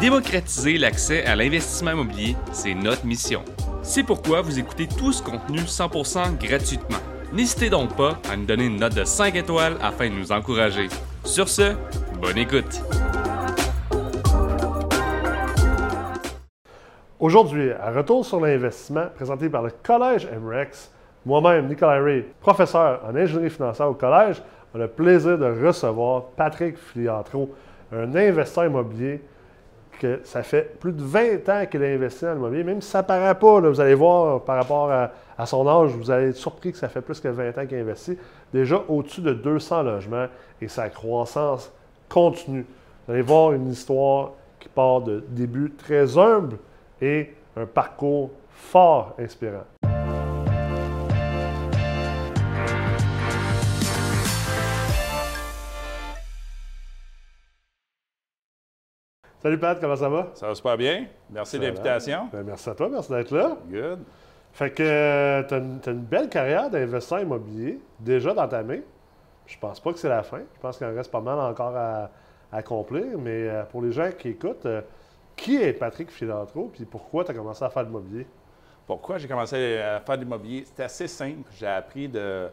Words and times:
Démocratiser 0.00 0.78
l'accès 0.78 1.26
à 1.26 1.36
l'investissement 1.36 1.90
immobilier, 1.90 2.34
c'est 2.52 2.72
notre 2.72 3.04
mission. 3.04 3.42
C'est 3.82 4.02
pourquoi 4.02 4.40
vous 4.40 4.58
écoutez 4.58 4.88
tout 4.88 5.12
ce 5.12 5.22
contenu 5.22 5.58
100% 5.58 6.38
gratuitement. 6.38 6.96
N'hésitez 7.34 7.68
donc 7.68 7.94
pas 7.94 8.16
à 8.32 8.34
nous 8.34 8.46
donner 8.46 8.64
une 8.64 8.80
note 8.80 8.94
de 8.94 9.04
5 9.04 9.34
étoiles 9.36 9.76
afin 9.82 10.08
de 10.08 10.14
nous 10.14 10.32
encourager. 10.32 10.88
Sur 11.22 11.50
ce, 11.50 11.74
bonne 12.18 12.38
écoute. 12.38 12.80
Aujourd'hui, 17.18 17.70
à 17.72 17.90
Retour 17.90 18.24
sur 18.24 18.40
l'investissement, 18.40 19.04
présenté 19.14 19.50
par 19.50 19.64
le 19.64 19.70
Collège 19.82 20.26
MREX, 20.42 20.90
moi-même, 21.26 21.68
Nicolas 21.68 22.02
Ray, 22.02 22.24
professeur 22.40 23.02
en 23.06 23.14
ingénierie 23.14 23.50
financière 23.50 23.90
au 23.90 23.94
collège, 23.94 24.40
a 24.74 24.78
le 24.78 24.88
plaisir 24.88 25.36
de 25.36 25.66
recevoir 25.66 26.28
Patrick 26.38 26.78
Filiatro, 26.78 27.54
un 27.92 28.14
investisseur 28.14 28.64
immobilier 28.64 29.20
que 30.00 30.20
ça 30.24 30.42
fait 30.42 30.78
plus 30.80 30.92
de 30.92 31.02
20 31.02 31.48
ans 31.50 31.66
qu'il 31.70 31.84
a 31.84 31.86
investi 31.86 32.24
dans 32.24 32.32
l'immobilier, 32.32 32.64
même 32.64 32.80
si 32.80 32.88
ça 32.88 33.02
ne 33.02 33.06
paraît 33.06 33.38
pas, 33.38 33.60
vous 33.60 33.80
allez 33.80 33.94
voir 33.94 34.42
par 34.42 34.56
rapport 34.56 34.90
à, 34.90 35.46
son 35.46 35.68
âge, 35.68 35.90
vous 35.92 36.10
allez 36.10 36.30
être 36.30 36.36
surpris 36.36 36.72
que 36.72 36.78
ça 36.78 36.88
fait 36.88 37.02
plus 37.02 37.20
que 37.20 37.28
20 37.28 37.58
ans 37.58 37.66
qu'il 37.66 37.78
a 37.78 37.80
investi, 37.80 38.16
déjà 38.52 38.82
au-dessus 38.88 39.20
de 39.20 39.34
200 39.34 39.82
logements 39.82 40.26
et 40.60 40.68
sa 40.68 40.88
croissance 40.88 41.70
continue. 42.08 42.64
Vous 43.06 43.12
allez 43.12 43.22
voir 43.22 43.52
une 43.52 43.68
histoire 43.68 44.32
qui 44.58 44.68
part 44.68 45.02
de 45.02 45.22
début 45.28 45.72
très 45.72 46.16
humble 46.16 46.56
et 47.00 47.34
un 47.56 47.66
parcours 47.66 48.30
fort 48.50 49.14
inspirant. 49.18 49.64
Salut 59.42 59.56
Pat, 59.56 59.80
comment 59.80 59.96
ça 59.96 60.10
va? 60.10 60.28
Ça 60.34 60.48
va 60.48 60.54
super 60.54 60.76
bien. 60.76 61.06
Merci 61.30 61.58
de 61.58 61.64
l'invitation. 61.64 62.28
Ben, 62.30 62.42
merci 62.42 62.68
à 62.68 62.74
toi, 62.74 62.90
merci 62.90 63.10
d'être 63.10 63.34
là. 63.34 63.56
Good. 63.70 64.00
Fait 64.52 64.70
que 64.70 64.82
euh, 64.82 65.42
tu 65.44 65.54
as, 65.54 65.92
une 65.92 66.02
belle 66.02 66.28
carrière 66.28 66.68
d'investisseur 66.68 67.20
immobilier 67.20 67.80
déjà 67.98 68.34
dans 68.34 68.46
ta 68.46 68.62
main. 68.62 68.80
Je 69.46 69.56
pense 69.58 69.80
pas 69.80 69.94
que 69.94 69.98
c'est 69.98 70.10
la 70.10 70.22
fin. 70.22 70.40
Je 70.56 70.60
pense 70.60 70.76
qu'il 70.76 70.86
en 70.86 70.94
reste 70.94 71.10
pas 71.10 71.22
mal 71.22 71.38
encore 71.38 71.74
à, 71.74 72.10
accomplir. 72.52 73.16
Mais 73.16 73.48
euh, 73.48 73.62
pour 73.64 73.80
les 73.80 73.92
gens 73.92 74.10
qui 74.12 74.28
écoutent, 74.28 74.66
euh, 74.66 74.82
qui 75.36 75.56
est 75.56 75.72
Patrick 75.72 76.10
Filantro 76.10 76.70
puis 76.70 76.84
pourquoi 76.84 77.24
tu 77.24 77.30
as 77.30 77.34
commencé 77.34 77.64
à 77.64 77.70
faire 77.70 77.84
de 77.84 77.88
l'immobilier? 77.88 78.26
Pourquoi 78.86 79.16
j'ai 79.16 79.26
commencé 79.26 79.78
à 79.78 80.00
faire 80.00 80.18
de 80.18 80.22
l'immobilier? 80.24 80.64
C'est 80.66 80.82
assez 80.82 81.08
simple. 81.08 81.48
J'ai 81.58 81.66
appris 81.66 82.08
de, 82.10 82.48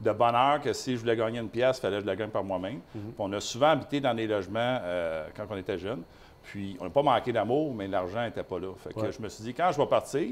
de 0.00 0.12
bonheur 0.12 0.58
que 0.62 0.72
si 0.72 0.94
je 0.94 1.00
voulais 1.00 1.16
gagner 1.16 1.38
une 1.38 1.50
pièce, 1.50 1.76
il 1.76 1.80
fallait 1.82 1.96
que 1.96 2.02
je 2.04 2.06
la 2.06 2.16
gagne 2.16 2.30
par 2.30 2.44
moi-même. 2.44 2.80
Mhm. 2.94 3.12
On 3.18 3.30
a 3.34 3.40
souvent 3.40 3.72
habité 3.72 4.00
dans 4.00 4.14
des 4.14 4.26
logements 4.26 4.78
quand 5.36 5.44
on 5.50 5.56
était 5.58 5.76
jeune. 5.76 6.02
Puis, 6.42 6.76
on 6.80 6.84
n'a 6.84 6.90
pas 6.90 7.02
manqué 7.02 7.32
d'amour, 7.32 7.74
mais 7.74 7.86
l'argent 7.86 8.22
n'était 8.22 8.42
pas 8.42 8.58
là. 8.58 8.72
Fait 8.76 8.94
que 8.94 9.10
je 9.10 9.20
me 9.20 9.28
suis 9.28 9.44
dit, 9.44 9.54
quand 9.54 9.70
je 9.72 9.78
vais 9.78 9.86
partir, 9.86 10.28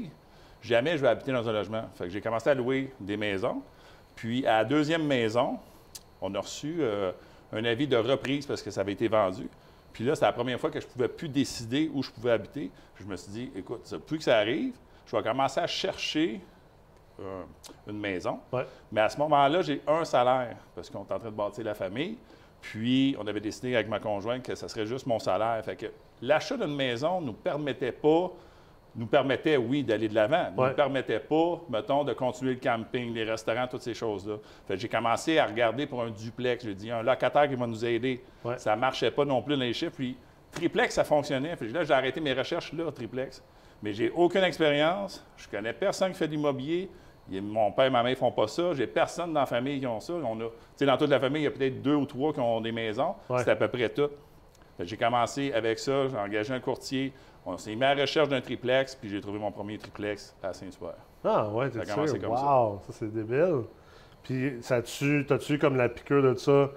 jamais 0.61 0.97
je 0.97 1.01
vais 1.01 1.07
habiter 1.07 1.31
dans 1.31 1.47
un 1.47 1.51
logement. 1.51 1.83
Fait 1.95 2.05
que 2.05 2.09
j'ai 2.09 2.21
commencé 2.21 2.49
à 2.49 2.53
louer 2.53 2.91
des 2.99 3.17
maisons. 3.17 3.61
Puis, 4.15 4.45
à 4.45 4.59
la 4.59 4.65
deuxième 4.65 5.05
maison, 5.05 5.59
on 6.21 6.33
a 6.35 6.39
reçu 6.39 6.77
euh, 6.79 7.11
un 7.53 7.63
avis 7.63 7.87
de 7.87 7.95
reprise 7.95 8.45
parce 8.45 8.61
que 8.61 8.71
ça 8.71 8.81
avait 8.81 8.93
été 8.93 9.07
vendu. 9.07 9.47
Puis 9.93 10.03
là, 10.03 10.15
c'était 10.15 10.27
la 10.27 10.33
première 10.33 10.59
fois 10.59 10.69
que 10.69 10.79
je 10.79 10.85
ne 10.85 10.91
pouvais 10.91 11.07
plus 11.07 11.29
décider 11.29 11.89
où 11.93 12.03
je 12.03 12.11
pouvais 12.11 12.31
habiter. 12.31 12.71
Puis 12.95 13.03
je 13.03 13.09
me 13.09 13.15
suis 13.15 13.31
dit, 13.31 13.51
écoute, 13.55 13.81
plus 14.05 14.17
que 14.17 14.23
ça 14.23 14.37
arrive, 14.37 14.73
je 15.05 15.15
vais 15.15 15.23
commencer 15.23 15.59
à 15.59 15.67
chercher 15.67 16.41
euh, 17.19 17.43
une 17.87 17.99
maison. 17.99 18.39
Mais 18.91 19.01
à 19.01 19.09
ce 19.09 19.17
moment-là, 19.17 19.61
j'ai 19.61 19.81
un 19.87 20.05
salaire 20.05 20.55
parce 20.75 20.89
qu'on 20.89 20.99
est 20.99 21.11
en 21.11 21.19
train 21.19 21.29
de 21.29 21.35
bâtir 21.35 21.65
la 21.65 21.73
famille. 21.73 22.17
Puis, 22.61 23.15
on 23.19 23.25
avait 23.27 23.39
décidé 23.39 23.75
avec 23.75 23.87
ma 23.87 23.99
conjointe 23.99 24.43
que 24.43 24.55
ce 24.55 24.67
serait 24.67 24.85
juste 24.85 25.05
mon 25.05 25.19
salaire. 25.19 25.63
Fait 25.63 25.75
que 25.75 25.87
l'achat 26.21 26.57
d'une 26.57 26.75
maison 26.75 27.21
ne 27.21 27.27
nous 27.27 27.33
permettait 27.33 27.91
pas, 27.91 28.31
nous 28.95 29.05
permettait, 29.05 29.55
oui, 29.57 29.83
d'aller 29.83 30.09
de 30.09 30.15
l'avant. 30.15 30.51
Ne 30.51 30.69
nous 30.69 30.75
permettait 30.75 31.19
pas, 31.19 31.61
mettons, 31.69 32.03
de 32.03 32.13
continuer 32.13 32.53
le 32.53 32.59
camping, 32.59 33.13
les 33.13 33.23
restaurants, 33.23 33.67
toutes 33.67 33.81
ces 33.81 33.93
choses-là. 33.93 34.37
Fait 34.67 34.77
j'ai 34.77 34.89
commencé 34.89 35.37
à 35.37 35.45
regarder 35.45 35.85
pour 35.85 36.01
un 36.01 36.09
duplex. 36.09 36.65
J'ai 36.65 36.75
dit, 36.75 36.91
un 36.91 37.03
locataire 37.03 37.47
qui 37.47 37.55
va 37.55 37.67
nous 37.67 37.85
aider. 37.85 38.21
Ça 38.57 38.75
ne 38.75 38.81
marchait 38.81 39.11
pas 39.11 39.25
non 39.25 39.41
plus 39.41 39.55
dans 39.55 39.61
les 39.61 39.73
chiffres. 39.73 39.95
Puis, 39.95 40.17
triplex, 40.51 40.95
ça 40.95 41.03
fonctionnait. 41.03 41.55
Là, 41.61 41.83
j'ai 41.83 41.93
arrêté 41.93 42.19
mes 42.19 42.33
recherches 42.33 42.73
là, 42.73 42.91
triplex. 42.91 43.41
Mais 43.81 43.93
j'ai 43.93 44.09
aucune 44.09 44.43
expérience. 44.43 45.25
Je 45.37 45.47
connais 45.47 45.71
personne 45.73 46.11
qui 46.11 46.17
fait 46.17 46.27
de 46.27 46.33
l'immobilier. 46.33 46.89
Mon 47.31 47.71
père 47.71 47.85
et 47.85 47.89
ma 47.89 48.03
mère 48.03 48.11
ne 48.11 48.17
font 48.17 48.31
pas 48.31 48.47
ça. 48.47 48.73
J'ai 48.73 48.87
personne 48.87 49.33
dans 49.33 49.41
la 49.41 49.45
famille 49.45 49.79
qui 49.79 49.87
ont 49.87 49.99
ça. 49.99 50.13
On 50.13 50.39
a, 50.39 50.85
dans 50.85 50.97
toute 50.97 51.09
la 51.09 51.19
famille, 51.19 51.41
il 51.41 51.45
y 51.45 51.47
a 51.47 51.51
peut-être 51.51 51.81
deux 51.81 51.95
ou 51.95 52.05
trois 52.05 52.33
qui 52.33 52.39
ont 52.39 52.61
des 52.61 52.71
maisons. 52.71 53.15
C'est 53.37 53.49
à 53.49 53.55
peu 53.55 53.67
près 53.67 53.89
tout. 53.89 54.09
J'ai 54.79 54.97
commencé 54.97 55.51
avec 55.53 55.77
ça. 55.79 56.07
J'ai 56.07 56.17
engagé 56.17 56.53
un 56.53 56.59
courtier. 56.59 57.13
On 57.45 57.57
s'est 57.57 57.75
mis 57.75 57.83
à 57.83 57.95
la 57.95 58.01
recherche 58.01 58.29
d'un 58.29 58.41
triplex, 58.41 58.95
puis 58.95 59.09
j'ai 59.09 59.21
trouvé 59.21 59.39
mon 59.39 59.51
premier 59.51 59.77
triplex 59.77 60.35
à 60.43 60.53
Saint-Super. 60.53 60.93
Ah 61.23 61.49
ouais, 61.49 61.69
t'es 61.69 61.85
sûr? 61.85 62.19
Comme 62.19 62.31
wow, 62.31 62.81
ça, 62.85 62.93
c'est 62.93 63.11
débile. 63.11 63.63
Puis, 64.23 64.57
ça 64.61 64.81
tu 64.81 65.25
t'as-tu 65.27 65.57
comme 65.57 65.75
la 65.75 65.89
piqûre 65.89 66.21
de 66.21 66.35
ça 66.35 66.69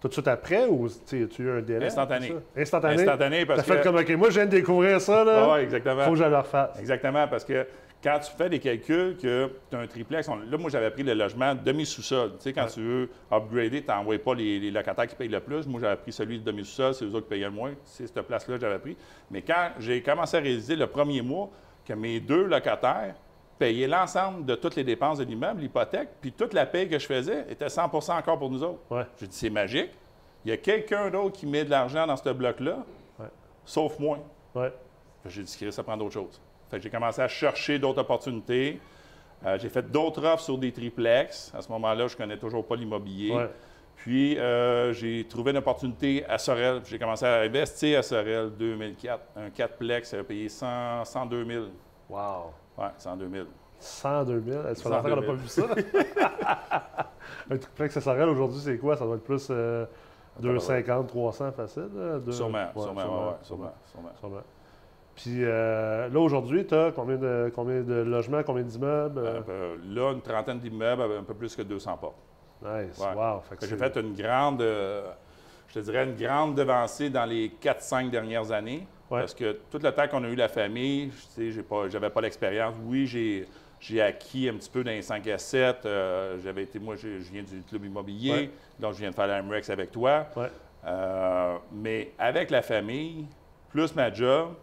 tout 0.00 0.08
de 0.08 0.12
suite 0.12 0.28
après 0.28 0.66
ou 0.66 0.86
as-tu 0.86 1.28
eu 1.38 1.50
un 1.50 1.60
délai? 1.60 1.86
Instantané. 1.86 2.32
Instantané? 2.56 3.02
Instantané 3.02 3.46
parce 3.46 3.62
que... 3.62 3.72
fait 3.72 3.82
comme, 3.82 3.96
OK, 3.96 4.10
moi, 4.10 4.30
je 4.30 4.34
viens 4.34 4.46
de 4.46 4.50
découvrir 4.50 5.00
ça, 5.00 5.24
là. 5.24 5.54
oui, 5.54 5.60
exactement. 5.60 6.04
Faut 6.04 6.12
que 6.12 6.16
je 6.16 6.24
le 6.24 6.36
refasse. 6.36 6.78
Exactement, 6.78 7.28
parce 7.28 7.44
que 7.44 7.66
quand 8.02 8.18
tu 8.18 8.30
fais 8.32 8.48
des 8.48 8.58
calculs 8.58 9.16
que 9.16 9.50
tu 9.70 9.76
as 9.76 9.80
un 9.80 9.86
triplex, 9.86 10.26
là, 10.26 10.58
moi, 10.58 10.70
j'avais 10.70 10.90
pris 10.90 11.02
le 11.02 11.12
logement 11.12 11.54
demi-sous-sol. 11.54 12.32
Tu 12.36 12.44
sais, 12.44 12.52
quand 12.52 12.66
tu 12.66 12.80
veux 12.80 13.10
upgrader, 13.30 13.82
tu 13.82 13.88
n'envoies 13.88 14.18
pas 14.18 14.34
les, 14.34 14.70
locataires 14.70 15.06
qui 15.06 15.14
payent 15.14 15.28
le 15.28 15.40
plus. 15.40 15.66
Moi, 15.66 15.80
j'avais 15.80 15.96
pris 15.96 16.12
celui 16.12 16.38
de 16.38 16.44
demi-sous-sol, 16.44 16.94
c'est 16.94 17.04
eux 17.04 17.14
autres 17.14 17.26
qui 17.26 17.30
payaient 17.30 17.44
le 17.44 17.50
moins. 17.50 17.72
C'est 17.84 18.06
cette 18.06 18.22
place-là 18.22 18.54
que 18.54 18.60
j'avais 18.60 18.78
pris. 18.78 18.96
Mais 19.30 19.42
quand 19.42 19.72
j'ai 19.78 20.02
commencé 20.02 20.38
à 20.38 20.40
réaliser 20.40 20.76
le 20.76 20.86
premier 20.86 21.20
mois 21.20 21.50
que 21.84 21.92
mes 21.92 22.20
deux 22.20 22.44
locataires 22.44 23.14
payaient 23.58 23.88
l'ensemble 23.88 24.46
de 24.46 24.54
toutes 24.54 24.76
les 24.76 24.84
dépenses 24.84 25.18
de 25.18 25.24
l'immeuble, 25.24 25.60
l'hypothèque, 25.60 26.08
puis 26.22 26.32
toute 26.32 26.54
la 26.54 26.64
paye 26.64 26.88
que 26.88 26.98
je 26.98 27.06
faisais 27.06 27.44
était 27.50 27.66
100% 27.66 28.18
encore 28.18 28.38
pour 28.38 28.50
nous 28.50 28.62
autres. 28.62 28.80
J'ai 29.18 29.26
dit, 29.26 29.36
c'est 29.36 29.50
magique. 29.50 29.90
Il 30.46 30.50
y 30.50 30.52
a 30.52 30.56
quelqu'un 30.56 31.10
d'autre 31.10 31.38
qui 31.38 31.46
met 31.46 31.64
de 31.66 31.70
l'argent 31.70 32.06
dans 32.06 32.16
ce 32.16 32.30
bloc-là, 32.30 32.78
sauf 33.66 33.98
moi. 33.98 34.20
J'ai 35.26 35.42
dit, 35.42 35.70
ça 35.70 35.82
prend 35.82 35.98
d'autres 35.98 36.14
choses 36.14 36.40
j'ai 36.78 36.90
commencé 36.90 37.20
à 37.20 37.28
chercher 37.28 37.78
d'autres 37.78 38.00
opportunités. 38.00 38.80
Euh, 39.46 39.58
j'ai 39.58 39.68
fait 39.68 39.90
d'autres 39.90 40.24
offres 40.24 40.42
sur 40.42 40.58
des 40.58 40.72
triplex. 40.72 41.52
À 41.56 41.62
ce 41.62 41.70
moment-là, 41.72 42.06
je 42.06 42.14
ne 42.14 42.18
connais 42.18 42.36
toujours 42.36 42.66
pas 42.66 42.76
l'immobilier. 42.76 43.34
Puis, 43.96 44.38
euh, 44.38 44.94
j'ai 44.94 45.26
trouvé 45.28 45.50
une 45.50 45.58
opportunité 45.58 46.24
à 46.26 46.38
Sorel. 46.38 46.80
J'ai 46.86 46.98
commencé 46.98 47.26
à 47.26 47.40
investir 47.40 47.98
à 47.98 48.02
Sorel 48.02 48.50
2004. 48.58 49.20
Un 49.36 49.48
4plex, 49.48 50.04
ça 50.04 50.18
a 50.18 50.24
payé 50.24 50.48
100, 50.48 51.04
102 51.04 51.44
000. 51.44 51.64
Wow! 52.08 52.52
Oui, 52.78 52.86
102 52.96 53.28
000. 53.30 53.46
102 53.78 54.42
000? 54.46 54.62
Ça 54.62 54.74
fait 54.74 54.88
longtemps 54.88 55.02
qu'on 55.02 55.16
n'a 55.16 55.26
pas 55.26 55.32
vu 55.34 55.48
ça? 55.48 55.62
un 57.50 57.56
triplex 57.58 57.96
à 57.96 58.00
Sorel, 58.00 58.28
aujourd'hui, 58.30 58.60
c'est 58.60 58.78
quoi? 58.78 58.96
Ça 58.96 59.04
doit 59.04 59.16
être 59.16 59.24
plus 59.24 59.48
euh, 59.50 59.84
250, 60.40 61.06
300 61.08 61.52
facile? 61.52 61.88
Sûrement, 62.30 62.68
sûrement, 62.74 63.38
sûrement, 63.42 63.72
sûrement. 64.18 64.42
Puis 65.22 65.44
euh, 65.44 66.08
là, 66.08 66.18
aujourd'hui, 66.18 66.66
tu 66.66 66.74
as 66.74 66.92
combien 66.92 67.16
de, 67.16 67.52
combien 67.54 67.82
de 67.82 67.94
logements, 67.94 68.42
combien 68.42 68.62
d'immeubles? 68.62 69.18
Euh, 69.18 69.40
euh, 69.48 69.76
là, 69.86 70.12
une 70.12 70.22
trentaine 70.22 70.58
d'immeubles, 70.58 71.02
un 71.18 71.24
peu 71.24 71.34
plus 71.34 71.54
que 71.54 71.60
200 71.62 71.98
portes. 71.98 72.16
Nice, 72.62 72.98
wow. 72.98 73.42
J'ai 73.62 73.76
fait 73.76 73.96
une 73.96 74.14
grande, 74.14 74.60
je 74.60 75.74
te 75.74 75.78
dirais, 75.78 76.04
une 76.04 76.14
grande 76.14 76.54
devancée 76.54 77.10
dans 77.10 77.24
les 77.26 77.52
4-5 77.62 78.10
dernières 78.10 78.50
années. 78.50 78.86
Parce 79.08 79.34
que 79.34 79.58
tout 79.70 79.78
le 79.78 79.92
temps 79.92 80.08
qu'on 80.08 80.24
a 80.24 80.28
eu 80.28 80.36
la 80.36 80.48
famille, 80.48 81.10
je 81.36 81.42
n'avais 81.42 81.98
pas, 81.98 82.10
pas 82.10 82.20
l'expérience. 82.20 82.76
Oui, 82.84 83.06
j'ai 83.80 84.00
acquis 84.00 84.48
un 84.48 84.54
petit 84.54 84.70
peu 84.70 84.84
dans 84.84 84.90
les 84.90 85.02
5 85.02 85.26
à 85.26 85.38
7. 85.38 85.88
J'avais 86.42 86.62
été, 86.62 86.78
moi, 86.78 86.96
je 86.96 87.08
viens 87.08 87.42
du 87.42 87.62
club 87.68 87.84
immobilier, 87.84 88.50
donc 88.78 88.94
je 88.94 89.00
viens 89.00 89.10
de 89.10 89.14
faire 89.14 89.26
la 89.26 89.42
MREX 89.42 89.68
avec 89.68 89.90
toi. 89.90 90.26
mais 91.72 92.12
avec 92.18 92.50
la 92.50 92.62
famille, 92.62 93.26
plus 93.70 93.94
ma 93.94 94.12
job, 94.12 94.54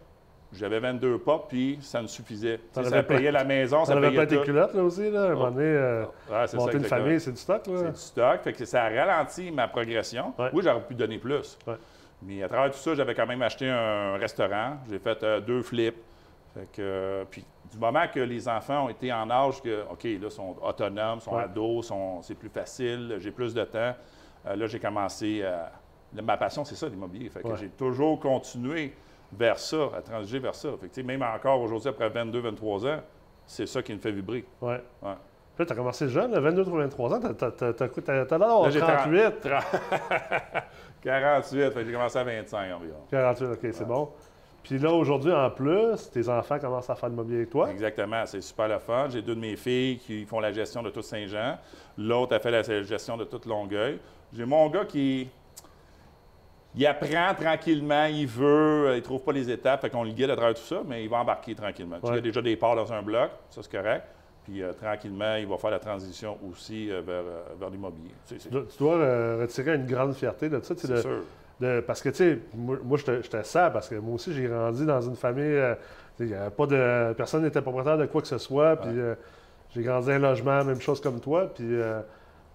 j'avais 0.52 0.80
22 0.80 1.18
pas, 1.18 1.44
puis 1.48 1.78
ça 1.82 2.00
me 2.00 2.06
suffisait. 2.06 2.60
Ça, 2.72 3.02
payait 3.02 3.30
la 3.30 3.44
maison, 3.44 3.84
ça, 3.84 3.94
ça 3.94 4.00
payait 4.00 4.16
pas 4.16 4.26
tes 4.26 4.40
culottes, 4.40 4.74
là, 4.74 4.82
aussi, 4.82 5.10
là? 5.10 5.24
À 5.24 5.26
un 5.26 5.34
moment 5.34 5.50
donné, 5.50 5.66
euh, 5.66 6.06
monter 6.54 6.78
une 6.78 6.84
famille, 6.84 7.20
c'est 7.20 7.32
du 7.32 7.38
stock, 7.38 7.66
là? 7.66 7.74
C'est 7.76 7.92
du 7.92 7.98
stock, 7.98 8.40
fait 8.42 8.52
que 8.52 8.64
ça 8.64 8.84
a 8.84 8.88
ralenti 8.88 9.50
ma 9.50 9.68
progression. 9.68 10.32
Oui, 10.52 10.62
j'aurais 10.62 10.80
pu 10.80 10.94
donner 10.94 11.18
plus. 11.18 11.58
Mais 12.22 12.42
à 12.42 12.48
travers 12.48 12.72
tout 12.72 12.78
ça, 12.78 12.94
j'avais 12.94 13.14
quand 13.14 13.26
même 13.26 13.42
acheté 13.42 13.68
un 13.68 14.16
restaurant. 14.16 14.78
J'ai 14.90 14.98
fait 14.98 15.22
euh, 15.22 15.40
deux 15.40 15.62
flips. 15.62 16.02
Fait 16.52 16.66
que, 16.72 16.80
euh, 16.80 17.24
puis 17.30 17.44
du 17.70 17.78
moment 17.78 18.06
que 18.12 18.18
les 18.18 18.48
enfants 18.48 18.86
ont 18.86 18.88
été 18.88 19.12
en 19.12 19.30
âge 19.30 19.62
que, 19.62 19.84
OK, 19.88 20.04
là, 20.20 20.30
sont 20.30 20.56
autonomes, 20.62 21.20
sont 21.20 21.36
ados, 21.36 21.86
sont, 21.86 22.22
c'est 22.22 22.34
plus 22.34 22.48
facile, 22.48 23.16
j'ai 23.18 23.30
plus 23.30 23.54
de 23.54 23.62
temps, 23.64 23.94
là, 24.44 24.66
j'ai 24.66 24.80
commencé 24.80 25.44
à... 25.44 25.70
Ma 26.22 26.38
passion, 26.38 26.64
c'est 26.64 26.74
ça, 26.74 26.88
l'immobilier. 26.88 27.28
Fait 27.28 27.42
que 27.42 27.54
j'ai 27.54 27.68
toujours 27.68 28.18
continué 28.18 28.94
vers 29.32 29.58
ça, 29.58 29.90
à 29.96 30.02
transiger 30.02 30.38
vers 30.38 30.54
ça. 30.54 30.70
Fait 30.80 31.02
même 31.02 31.22
encore 31.22 31.60
aujourd'hui, 31.60 31.88
après 31.88 32.08
22, 32.08 32.40
23 32.40 32.86
ans, 32.86 33.00
c'est 33.46 33.66
ça 33.66 33.82
qui 33.82 33.92
me 33.92 33.98
fait 33.98 34.12
vibrer. 34.12 34.44
Oui. 34.60 34.74
Ouais. 35.02 35.14
Puis 35.56 35.66
tu 35.66 35.72
as 35.72 35.76
commencé 35.76 36.08
jeune, 36.08 36.38
22, 36.38 36.62
23 36.62 37.14
ans, 37.14 37.20
tu 37.20 37.44
as, 37.44 38.38
l'air 38.38 38.98
38. 39.02 39.48
48, 41.02 41.72
j'ai 41.84 41.92
commencé 41.92 42.18
à 42.18 42.24
25 42.24 42.72
environ. 42.74 43.00
48, 43.10 43.46
OK, 43.46 43.58
c'est 43.72 43.86
bon. 43.86 44.08
Puis 44.62 44.78
là, 44.78 44.92
aujourd'hui, 44.92 45.32
en 45.32 45.50
plus, 45.50 46.10
tes 46.10 46.28
enfants 46.28 46.58
commencent 46.58 46.90
à 46.90 46.94
faire 46.94 47.08
de 47.08 47.14
l'immobilier 47.14 47.38
avec 47.38 47.50
toi? 47.50 47.70
Exactement, 47.70 48.24
c'est 48.26 48.40
super 48.40 48.68
le 48.68 48.78
fun. 48.78 49.08
J'ai 49.08 49.22
deux 49.22 49.34
de 49.34 49.40
mes 49.40 49.56
filles 49.56 49.98
qui 49.98 50.24
font 50.26 50.40
la 50.40 50.52
gestion 50.52 50.82
de 50.82 50.90
tout 50.90 51.02
Saint-Jean. 51.02 51.56
L'autre 51.96 52.36
a 52.36 52.38
fait 52.38 52.50
la 52.50 52.62
gestion 52.62 53.16
de 53.16 53.24
toute 53.24 53.46
Longueuil. 53.46 53.98
J'ai 54.32 54.44
mon 54.44 54.68
gars 54.68 54.84
qui 54.84 55.28
il 56.74 56.86
apprend 56.86 57.34
tranquillement, 57.34 58.04
il 58.04 58.26
veut, 58.26 58.94
il 58.96 59.02
trouve 59.02 59.22
pas 59.22 59.32
les 59.32 59.50
étapes, 59.50 59.80
fait 59.80 59.90
qu'on 59.90 60.04
le 60.04 60.10
guide 60.10 60.30
à 60.30 60.36
travers 60.36 60.54
tout 60.54 60.62
ça, 60.62 60.82
mais 60.86 61.02
il 61.02 61.10
va 61.10 61.18
embarquer 61.18 61.54
tranquillement. 61.54 61.96
Il 62.04 62.14
y 62.14 62.18
a 62.18 62.20
déjà 62.20 62.42
des 62.42 62.56
parts 62.56 62.76
dans 62.76 62.92
un 62.92 63.02
bloc, 63.02 63.30
ça 63.50 63.62
c'est 63.62 63.72
correct. 63.72 64.04
Puis 64.44 64.62
euh, 64.62 64.72
tranquillement, 64.72 65.36
il 65.36 65.46
va 65.46 65.58
faire 65.58 65.70
la 65.70 65.78
transition 65.78 66.38
aussi 66.48 66.90
euh, 66.90 67.02
vers, 67.02 67.22
euh, 67.22 67.42
vers 67.58 67.68
l'immobilier. 67.68 68.12
Tu, 68.26 68.36
dois 68.78 68.96
retirer 69.36 69.74
une 69.74 69.86
grande 69.86 70.14
fierté 70.14 70.48
de 70.48 70.60
ça. 70.60 70.74
C'est 70.76 70.96
sûr. 70.96 71.20
De, 71.60 71.80
parce 71.80 72.00
que, 72.00 72.10
tu 72.10 72.16
sais, 72.16 72.38
moi, 72.54 72.78
moi 72.84 72.96
j'étais 72.98 73.42
ça, 73.42 73.68
parce 73.70 73.88
que 73.88 73.96
moi 73.96 74.14
aussi, 74.14 74.32
j'ai 74.32 74.44
grandi 74.44 74.86
dans 74.86 75.00
une 75.00 75.16
famille, 75.16 75.60
il 76.20 76.36
pas 76.56 76.66
de, 76.66 77.12
personne 77.14 77.42
n'était 77.42 77.60
propriétaire 77.60 77.98
de 77.98 78.06
quoi 78.06 78.22
que 78.22 78.28
ce 78.28 78.38
soit, 78.38 78.76
puis 78.76 78.90
j'ai 79.74 79.82
grandi 79.82 80.12
un 80.12 80.20
logement, 80.20 80.64
même 80.64 80.80
chose 80.80 81.00
comme 81.00 81.18
toi, 81.18 81.52
puis, 81.52 81.64
tu 81.66 81.82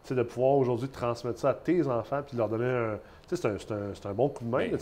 sais, 0.03 0.15
de 0.15 0.23
pouvoir 0.23 0.53
aujourd'hui 0.53 0.87
transmettre 0.87 1.37
ça 1.37 1.49
à 1.49 1.53
tes 1.53 1.85
enfants, 1.85 2.21
puis 2.25 2.35
de 2.35 2.37
leur 2.37 2.47
donner 2.47 2.65
un, 2.65 2.97
c'est 3.35 3.47
un, 3.47 4.09
un, 4.09 4.13
bon 4.13 4.29
coup 4.29 4.43
de 4.43 4.49
main. 4.49 4.69
Ben, 4.69 4.77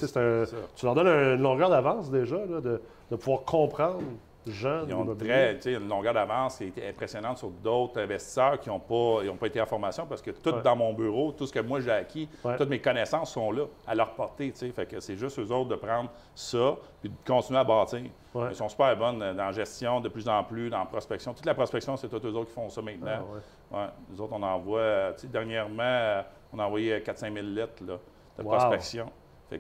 tu 0.76 0.86
leur 0.86 0.96
donnes 0.96 1.08
une 1.08 1.42
longueur 1.42 1.70
d'avance 1.70 2.10
déjà, 2.10 2.38
de, 2.38 2.82
de, 3.10 3.16
pouvoir 3.16 3.44
comprendre 3.44 4.02
jeunes. 4.48 4.86
Ils 4.90 4.96
ont 4.96 5.16
très, 5.16 5.60
une 5.66 5.88
longueur 5.88 6.14
d'avance 6.14 6.58
qui 6.58 6.74
est 6.78 6.90
impressionnante 6.90 7.38
sur 7.38 7.50
d'autres 7.50 8.00
investisseurs 8.02 8.60
qui 8.60 8.70
n'ont 8.70 8.80
pas, 8.80 9.22
pas 9.40 9.48
été 9.48 9.62
en 9.62 9.66
formation 9.66 10.06
parce 10.08 10.22
que 10.22 10.32
tout 10.32 10.52
dans 10.52 10.76
mon 10.76 10.94
bureau, 10.94 11.32
tout 11.32 11.46
ce 11.46 11.54
que 11.54 11.60
moi 11.60 11.80
j'ai 11.80 11.92
acquis, 11.92 12.28
toutes 12.58 12.70
mes 12.70 12.80
connaissances 12.80 13.34
sont 13.34 13.52
là, 13.52 13.66
à 13.86 13.96
leur 13.96 14.12
portée. 14.14 14.52
Fait 14.52 14.86
que 14.86 15.00
c'est 15.00 15.16
juste 15.16 15.40
eux 15.40 15.52
autres 15.52 15.70
de 15.70 15.76
prendre 15.76 16.10
ça 16.36 16.76
et 17.04 17.08
de 17.08 17.14
continuer 17.26 17.60
à 17.60 17.64
bâtir. 17.64 18.02
Ils 18.34 18.56
sont 18.56 18.70
super 18.70 18.96
bonnes 18.96 19.20
dans 19.20 19.34
la 19.36 19.52
gestion 19.52 20.00
de 20.00 20.10
plus 20.10 20.28
en 20.28 20.44
plus, 20.44 20.70
dans 20.70 20.80
la 20.80 20.86
prospection. 20.86 21.34
Toute 21.34 21.46
la 21.46 21.54
prospection, 21.54 21.98
c'est 21.98 22.08
tous 22.08 22.26
eux 22.26 22.34
autres 22.34 22.48
qui 22.48 22.54
font 22.54 22.70
ça 22.70 22.82
maintenant. 22.82 23.28
Ah, 23.74 23.94
nous 24.10 24.22
autres, 24.22 24.34
on 24.34 24.44
envoie, 24.44 25.12
dernièrement, 25.26 26.24
on 26.54 26.60
a 26.60 26.66
envoyé 26.66 27.00
4-5 27.00 27.34
000 27.34 27.46
lettres. 27.48 27.84
Là 27.88 27.98
de 28.38 28.44
prospection. 28.44 29.12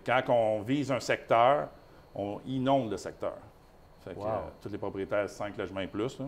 quand 0.06 0.24
on 0.30 0.62
vise 0.62 0.92
un 0.92 1.00
secteur, 1.00 1.70
on 2.16 2.40
inonde 2.46 2.92
le 2.92 2.98
secteur. 2.98 3.38
Fait 4.04 4.16
que, 4.16 4.20
euh, 4.20 4.40
tous 4.62 4.70
les 4.70 4.78
propriétaires, 4.78 5.30
5 5.30 5.58
logements 5.58 5.82
et 5.82 5.88
plus. 5.88 6.20
Là. 6.20 6.26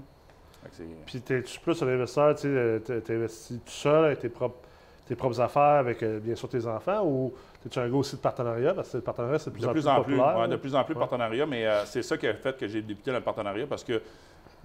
Puis, 1.06 1.22
es-tu 1.30 1.60
plus 1.60 1.82
un 1.84 1.88
investisseur, 1.88 2.36
tu 2.36 3.14
investis 3.14 3.60
tout 3.66 3.72
seul 3.72 4.06
avec 4.06 4.20
tes 4.20 4.30
propres, 4.30 4.60
tes 5.06 5.16
propres 5.16 5.42
affaires, 5.42 5.62
avec 5.80 6.02
euh, 6.04 6.20
bien 6.20 6.36
sûr 6.36 6.48
tes 6.48 6.66
enfants, 6.66 7.04
ou 7.04 7.34
es-tu 7.66 7.80
un 7.80 7.90
gars 7.90 7.98
aussi 7.98 8.16
de 8.16 8.22
partenariat? 8.22 8.74
Parce 8.74 8.92
que 8.92 8.98
le 8.98 9.04
partenariat, 9.04 9.40
c'est 9.40 9.50
de 9.50 9.56
plus, 9.56 9.66
en 9.66 9.72
plus, 9.74 9.84
populaire. 9.84 10.48
de 10.48 10.56
plus 10.56 10.76
en 10.76 10.84
plus 10.84 10.96
partenariat, 10.96 11.46
mais 11.46 11.66
euh, 11.66 11.84
c'est 11.86 12.04
ça 12.04 12.18
qui 12.18 12.28
a 12.28 12.34
fait 12.34 12.58
que 12.58 12.68
j'ai 12.68 12.82
débuté 12.82 13.12
le 13.12 13.20
partenariat 13.20 13.68
parce 13.68 13.84
que 13.84 14.02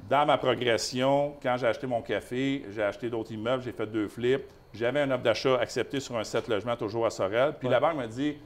dans 0.08 0.26
ma 0.26 0.38
progression, 0.38 1.36
quand 1.42 1.56
j'ai 1.56 1.66
acheté 1.66 1.86
mon 1.86 2.02
café, 2.02 2.64
j'ai 2.70 2.82
acheté 2.82 3.10
d'autres 3.10 3.32
immeubles, 3.32 3.62
j'ai 3.62 3.72
fait 3.72 3.86
deux 3.86 4.08
flips, 4.08 4.44
j'avais 4.72 5.00
un 5.00 5.10
offre 5.10 5.22
d'achat 5.22 5.58
accepté 5.58 6.00
sur 6.00 6.16
un 6.16 6.24
7 6.24 6.48
logements 6.48 6.76
toujours 6.76 7.06
à 7.06 7.10
Sorel. 7.10 7.54
Puis 7.58 7.68
la 7.68 7.80
banque 7.80 7.96
m'a 7.96 8.06
dit 8.06 8.36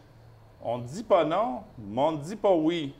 On 0.63 0.79
ne 0.79 0.85
dit 0.85 1.05
pas 1.05 1.25
non, 1.25 1.63
mais 1.79 2.01
on 2.01 2.13
ne 2.13 2.19
dit 2.19 2.37
pas 2.37 2.53
oui. 2.53 2.95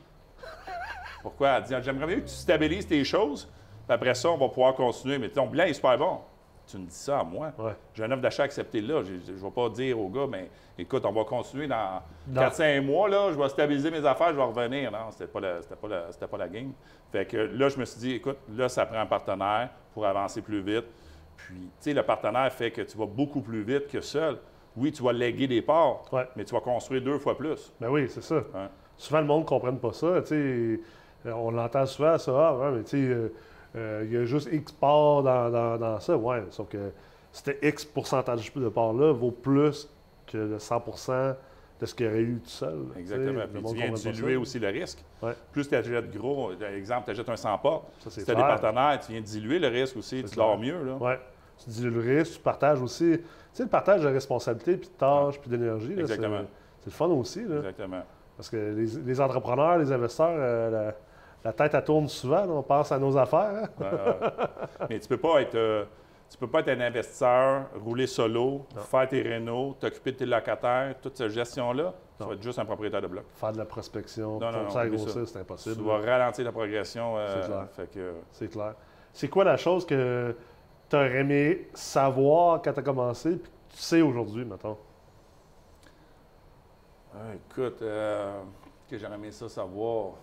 Pourquoi? 1.21 1.49
Elle 1.49 1.63
dit 1.63 1.73
J'aimerais 1.81 2.07
mieux 2.07 2.21
que 2.21 2.27
tu 2.27 2.35
stabilises 2.35 2.87
tes 2.87 3.03
choses, 3.03 3.45
puis 3.87 3.95
après 3.95 4.13
ça, 4.13 4.29
on 4.29 4.37
va 4.37 4.49
pouvoir 4.49 4.75
continuer. 4.75 5.17
Mais 5.17 5.29
ton 5.29 5.47
bilan 5.47 5.65
est 5.65 5.73
super 5.73 5.97
bon. 5.97 6.19
Tu 6.65 6.77
me 6.77 6.85
dis 6.85 6.95
ça 6.95 7.19
à 7.19 7.23
moi. 7.23 7.51
J'ai 7.93 8.03
un 8.03 8.11
offre 8.11 8.21
d'achat 8.21 8.43
accepté 8.43 8.81
là. 8.81 9.03
Je 9.03 9.13
ne 9.13 9.37
vais 9.37 9.51
pas 9.51 9.69
dire 9.69 9.99
au 9.99 10.09
gars, 10.09 10.27
mais 10.29 10.49
écoute, 10.77 11.05
on 11.05 11.11
va 11.11 11.23
continuer 11.23 11.67
dans 11.67 12.01
4-5 12.33 12.81
mois, 12.81 13.09
là, 13.09 13.31
je 13.31 13.37
vais 13.37 13.49
stabiliser 13.49 13.91
mes 13.91 14.05
affaires, 14.05 14.29
je 14.29 14.35
vais 14.35 14.43
revenir. 14.43 14.91
Non, 14.91 15.11
c'était 15.11 15.27
pas, 15.27 15.41
pas, 15.41 16.27
pas 16.27 16.37
la 16.37 16.47
game. 16.47 16.71
Fait 17.11 17.25
que 17.25 17.37
là, 17.37 17.69
je 17.69 17.77
me 17.77 17.85
suis 17.85 17.99
dit, 17.99 18.11
écoute, 18.13 18.37
là, 18.55 18.69
ça 18.69 18.85
prend 18.85 18.99
un 18.99 19.05
partenaire 19.05 19.69
pour 19.93 20.05
avancer 20.05 20.41
plus 20.41 20.61
vite. 20.61 20.85
Puis, 21.35 21.55
tu 21.55 21.69
sais, 21.79 21.93
le 21.93 22.03
partenaire 22.03 22.51
fait 22.51 22.71
que 22.71 22.81
tu 22.81 22.97
vas 22.97 23.05
beaucoup 23.05 23.41
plus 23.41 23.63
vite 23.63 23.87
que 23.87 24.01
seul. 24.01 24.37
Oui, 24.75 24.91
tu 24.91 25.03
vas 25.03 25.13
léguer 25.13 25.47
des 25.47 25.61
parts, 25.61 26.03
mais 26.35 26.45
tu 26.45 26.53
vas 26.53 26.61
construire 26.61 27.03
deux 27.03 27.19
fois 27.19 27.37
plus. 27.37 27.71
Ben 27.79 27.89
oui, 27.89 28.07
c'est 28.09 28.23
ça. 28.23 28.41
Souvent, 28.97 29.19
le 29.19 29.27
monde 29.27 29.41
ne 29.41 29.47
comprenne 29.47 29.79
pas 29.79 29.93
ça. 29.93 30.21
Tu 30.21 30.81
sais, 31.25 31.31
on 31.31 31.51
l'entend 31.51 31.85
souvent, 31.85 32.17
ça, 32.17 32.31
ah, 32.35 32.71
mais 32.71 32.83
tu 32.83 32.89
sais, 32.89 32.97
euh, 32.97 33.33
euh, 33.75 34.03
il 34.05 34.13
y 34.13 34.17
a 34.17 34.25
juste 34.25 34.49
X 34.51 34.71
parts 34.71 35.23
dans, 35.23 35.77
dans, 35.77 35.99
ça. 35.99 36.15
Oui, 36.15 36.37
sauf 36.51 36.69
que 36.69 36.91
c'était 37.31 37.57
X 37.67 37.85
pourcentage 37.85 38.53
de 38.53 38.69
parts-là 38.69 39.11
vaut 39.11 39.31
plus 39.31 39.89
que 40.27 40.37
le 40.37 40.57
100% 40.57 41.35
de 41.79 41.85
ce 41.85 41.95
qu'il 41.95 42.05
y 42.05 42.09
aurait 42.09 42.21
eu 42.21 42.39
tout 42.43 42.49
seul. 42.49 42.79
Exactement. 42.97 43.41
Puis 43.51 43.63
tu 43.63 43.75
viens 43.75 43.91
diluer 43.91 44.35
aussi 44.35 44.59
le 44.59 44.69
risque. 44.69 45.03
Plus 45.51 45.67
tu 45.67 45.75
achètes 45.75 46.11
gros, 46.15 46.51
exemple, 46.51 47.05
tu 47.05 47.11
achètes 47.11 47.29
un 47.29 47.35
100 47.35 47.57
portes, 47.59 47.91
si 48.09 48.23
tu 48.23 48.31
as 48.31 48.35
des 48.35 48.41
partenaires, 48.41 48.99
tu 48.99 49.11
viens 49.11 49.21
diluer 49.21 49.59
le 49.59 49.67
risque 49.67 49.97
aussi, 49.97 50.23
tu 50.23 50.35
dors 50.35 50.57
mieux. 50.57 50.77
Oui. 50.99 51.13
Tu 51.63 51.69
dilues 51.69 51.91
le 51.91 52.17
risque, 52.17 52.33
tu 52.33 52.39
partages 52.39 52.81
aussi. 52.81 53.17
Tu 53.19 53.23
sais, 53.53 53.63
le 53.63 53.69
partage 53.69 54.01
de 54.01 54.07
responsabilité, 54.07 54.75
puis 54.77 54.89
de 54.89 54.93
tâches, 54.93 55.39
puis 55.39 55.49
d'énergie. 55.49 55.93
Exactement. 55.93 56.41
C'est 56.81 56.87
le 56.87 56.91
fun 56.91 57.05
aussi. 57.07 57.43
Là. 57.45 57.57
Exactement. 57.57 58.01
Parce 58.35 58.49
que 58.49 58.75
les, 59.05 59.21
entrepreneurs, 59.21 59.77
les 59.77 59.91
investisseurs, 59.91 60.35
euh, 60.35 60.69
la, 60.71 60.95
tête, 61.51 61.73
elle 61.73 61.83
tourne 61.83 62.07
souvent. 62.07 62.45
on 62.47 62.63
pense 62.63 62.91
à 62.91 62.99
nos 62.99 63.17
affaires. 63.17 63.67
Hein? 63.81 64.39
Mais 64.89 64.99
tu 64.99 65.07
peux 65.07 65.17
pas 65.17 65.41
être. 65.41 65.55
Euh, 65.55 65.85
tu 66.29 66.37
peux 66.37 66.47
pas 66.47 66.61
être 66.61 66.69
un 66.69 66.79
investisseur, 66.79 67.65
rouler 67.83 68.07
solo, 68.07 68.65
faire 68.89 69.07
tes 69.07 69.21
rénaux, 69.21 69.75
t'occuper 69.79 70.13
de 70.13 70.17
tes 70.17 70.25
locataires, 70.25 70.95
toute 70.99 71.15
cette 71.15 71.29
gestion-là. 71.29 71.93
Tu 72.17 72.25
vas 72.25 72.33
être 72.33 72.41
juste 72.41 72.57
un 72.57 72.65
propriétaire 72.65 73.01
de 73.01 73.07
bloc. 73.07 73.25
Faire 73.35 73.51
de 73.51 73.59
la 73.59 73.65
prospection, 73.65 74.39
non, 74.39 74.51
non, 74.51 74.69
ça 74.69 74.87
grossir, 74.87 75.27
c'est 75.27 75.39
impossible. 75.39 75.75
Tu 75.75 75.83
vas 75.83 75.97
ralentir 75.97 76.45
ta 76.45 76.51
progression. 76.51 77.17
Euh, 77.17 77.67
c'est 77.75 77.91
clair. 77.91 78.13
C'est 78.31 78.47
clair. 78.47 78.73
C'est 79.11 79.27
quoi 79.27 79.43
la 79.43 79.57
chose 79.57 79.85
que 79.85 80.35
tu 80.89 80.95
aurais 80.95 81.17
aimé 81.17 81.69
savoir 81.75 82.61
quand 82.63 82.73
tu 82.73 82.79
as 82.79 82.83
commencé, 82.83 83.37
puis 83.37 83.51
tu 83.69 83.77
sais 83.77 84.01
aujourd'hui, 84.01 84.43
mettons? 84.43 84.77
Ah, 87.13 87.35
écoute, 87.35 87.81
euh, 87.83 88.41
que 88.89 88.97
j'aurais 88.97 89.15
aimé 89.15 89.29
ça 89.31 89.47
savoir. 89.47 90.13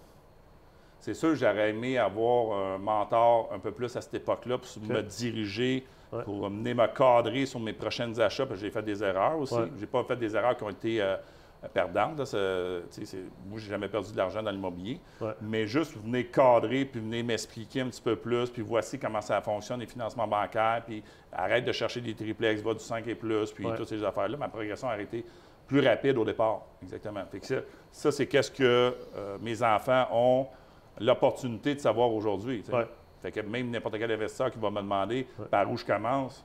C'est 1.00 1.14
sûr 1.14 1.31
que 1.31 1.35
j'aurais 1.37 1.70
aimé 1.70 1.99
avoir 1.99 2.75
un 2.75 2.79
mentor 2.79 3.50
un 3.52 3.58
peu 3.58 3.73
plus 3.73 3.94
à 3.97 4.00
cette 4.00 4.14
époque-là 4.14 4.58
pour 4.58 4.82
me 4.82 5.02
diriger 5.02 5.85
pour 6.25 6.47
amener 6.47 6.75
me 6.75 6.87
cadrer 6.87 7.47
sur 7.47 7.61
mes 7.61 7.73
prochaines 7.73 8.19
achats, 8.20 8.47
parce 8.47 8.61
que 8.61 8.67
j'ai 8.67 8.73
fait 8.73 8.82
des 8.82 9.02
erreurs 9.02 9.38
aussi. 9.38 9.55
J'ai 9.79 9.87
pas 9.87 10.02
fait 10.05 10.17
des 10.17 10.35
erreurs 10.35 10.56
qui 10.56 10.64
ont 10.64 10.70
été 10.70 11.00
euh, 11.00 11.17
perdantes. 11.73 12.17
moi, 12.19 13.58
j'ai 13.58 13.69
jamais 13.69 13.88
perdu 13.88 14.12
de 14.12 14.16
l'argent 14.16 14.42
dans 14.42 14.50
l'immobilier. 14.50 15.00
Mais 15.40 15.66
juste 15.66 15.97
venir 15.97 16.30
cadrer, 16.30 16.85
puis 16.85 17.00
venir 17.00 17.25
m'expliquer 17.25 17.83
un 17.83 17.88
petit 17.88 18.02
peu 18.02 18.16
plus, 18.16 18.50
puis 18.50 18.62
voici 18.62 18.99
comment 18.99 19.21
ça 19.21 19.40
fonctionne, 19.40 19.80
les 19.80 19.87
financements 19.87 20.26
bancaires, 20.26 20.83
puis 20.87 21.02
arrête 21.33 21.64
de 21.64 21.73
chercher 21.73 22.00
des 22.00 22.14
triplex, 22.14 22.61
va 22.62 22.75
du 22.75 22.80
5 22.80 23.07
et 23.07 23.14
plus, 23.14 23.52
puis 23.52 23.66
toutes 23.76 23.88
ces 23.88 24.02
affaires-là. 24.02 24.37
Ma 24.37 24.49
progression 24.49 24.88
a 24.88 25.00
été 25.00 25.25
plus 25.66 25.87
rapide 25.87 26.19
au 26.19 26.25
départ. 26.25 26.62
Exactement. 26.83 27.23
ça, 27.92 28.11
c'est 28.11 28.26
qu'est-ce 28.26 28.50
que 28.50 28.64
euh, 28.64 29.38
mes 29.40 29.62
enfants 29.62 30.09
ont 30.12 30.47
l'opportunité 31.00 31.75
de 31.75 31.80
savoir 31.80 32.12
aujourd'hui. 32.12 32.62
Fait 33.23 33.33
que 33.33 33.40
même 33.40 33.71
n'importe 33.71 33.99
quel 33.99 34.12
investisseur 34.12 34.50
qui 34.50 34.59
va 34.59 34.71
me 34.71 34.80
demander 34.80 35.26
par 35.50 35.71
où 35.71 35.76
je 35.76 35.85
commence, 35.85 36.45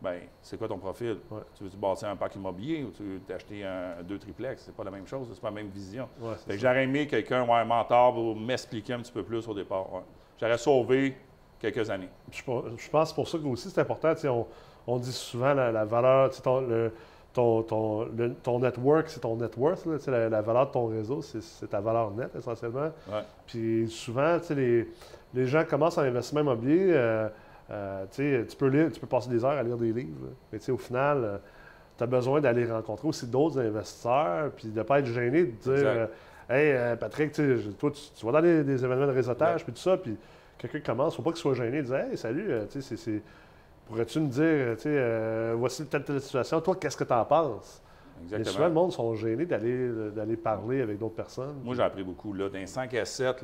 ben 0.00 0.20
c'est 0.42 0.58
quoi 0.58 0.68
ton 0.68 0.78
profil? 0.78 1.18
Tu 1.54 1.64
veux-tu 1.64 1.76
bâtir 1.76 2.08
un 2.08 2.16
parc 2.16 2.36
immobilier 2.36 2.84
ou 2.84 2.90
tu 2.90 3.02
veux 3.02 3.20
t'acheter 3.20 3.64
un, 3.64 4.02
deux 4.02 4.18
triplex? 4.18 4.62
C'est 4.62 4.74
pas 4.74 4.84
la 4.84 4.90
même 4.90 5.06
chose, 5.06 5.28
c'est 5.32 5.40
pas 5.40 5.48
la 5.48 5.54
même 5.54 5.68
vision. 5.68 6.08
fait 6.46 6.54
que 6.54 6.58
j'aurais 6.58 6.84
aimé 6.84 7.06
quelqu'un, 7.06 7.48
un 7.48 7.64
mentor 7.64 8.14
pour 8.14 8.36
m'expliquer 8.36 8.94
un 8.94 9.00
petit 9.00 9.12
peu 9.12 9.22
plus 9.22 9.46
au 9.48 9.54
départ. 9.54 9.86
J'aurais 10.40 10.58
sauvé 10.58 11.16
quelques 11.58 11.88
années. 11.88 12.08
Je, 12.30 12.42
pense 12.90 13.12
pour 13.12 13.28
ça 13.28 13.38
que 13.38 13.44
aussi 13.44 13.70
c'est 13.70 13.80
important. 13.80 14.12
On, 14.24 14.46
on, 14.86 14.98
dit 14.98 15.12
souvent 15.12 15.54
la, 15.54 15.84
valeur, 15.84 16.30
ton, 16.42 16.90
ton, 17.34 17.62
ton, 17.62 18.58
network, 18.60 19.08
c'est 19.08 19.20
ton 19.20 19.36
net 19.36 19.56
worth. 19.56 19.86
la, 20.06 20.28
la, 20.28 20.40
valeur 20.40 20.68
de 20.68 20.72
ton 20.72 20.86
réseau, 20.86 21.20
c'est 21.20 21.68
ta 21.68 21.80
valeur 21.80 22.12
nette 22.12 22.34
essentiellement. 22.36 22.92
Puis 23.46 23.90
souvent, 23.90 24.38
les, 24.50 24.88
les 25.34 25.46
gens 25.46 25.64
commencent 25.64 25.98
en 25.98 26.02
investissement 26.02 26.40
immobilier. 26.40 26.92
Euh, 26.92 27.28
euh, 27.70 28.04
tu, 28.10 28.56
peux 28.56 28.68
lire, 28.68 28.90
tu 28.92 29.00
peux 29.00 29.06
passer 29.06 29.28
des 29.28 29.44
heures 29.44 29.58
à 29.58 29.62
lire 29.62 29.76
des 29.76 29.92
livres. 29.92 30.28
Mais 30.52 30.70
au 30.70 30.76
final, 30.76 31.18
euh, 31.24 31.36
tu 31.98 32.04
as 32.04 32.06
besoin 32.06 32.40
d'aller 32.40 32.70
rencontrer 32.70 33.08
aussi 33.08 33.26
d'autres 33.26 33.58
investisseurs, 33.58 34.52
puis 34.52 34.68
de 34.68 34.78
ne 34.78 34.82
pas 34.84 35.00
être 35.00 35.06
gêné 35.06 35.44
de 35.44 35.74
dire 35.74 36.08
Hey, 36.48 36.96
Patrick, 36.98 37.32
toi, 37.32 37.90
tu, 37.90 38.26
vas 38.26 38.32
dans 38.32 38.42
des, 38.42 38.84
événements 38.84 39.06
de 39.06 39.12
réseautage, 39.12 39.64
puis 39.64 39.72
tout 39.72 39.80
ça, 39.80 39.96
puis 39.96 40.16
quelqu'un 40.58 40.80
commence, 40.80 41.14
il 41.14 41.16
ne 41.16 41.16
faut 41.16 41.22
pas 41.22 41.32
qu'il 41.32 41.40
soit 41.40 41.54
gêné 41.54 41.78
de 41.78 41.86
dire 41.86 41.96
Hey, 41.96 42.16
salut, 42.16 42.52
c'est 42.68 43.22
pourrais-tu 43.86 44.20
me 44.20 44.28
dire, 44.28 44.76
tu 44.80 45.56
voici 45.58 45.86
telle, 45.86 46.04
telle 46.04 46.20
situation, 46.20 46.60
toi, 46.60 46.76
qu'est-ce 46.76 46.96
que 46.96 47.04
tu 47.04 47.12
en 47.12 47.24
penses? 47.24 47.82
Exactement. 48.22 48.38
Mais 48.38 48.44
souvent, 48.52 48.68
le 48.68 48.74
monde 48.74 48.92
sont 48.92 49.14
gênés 49.14 49.44
d'aller 49.46 50.36
parler 50.36 50.82
avec 50.82 50.98
d'autres 50.98 51.16
personnes. 51.16 51.56
Moi, 51.64 51.74
j'ai 51.74 51.82
appris 51.82 52.04
beaucoup. 52.04 52.32
Là. 52.32 52.48
Dans 52.48 52.66
5 52.66 52.94
à 52.94 53.04
7, 53.04 53.36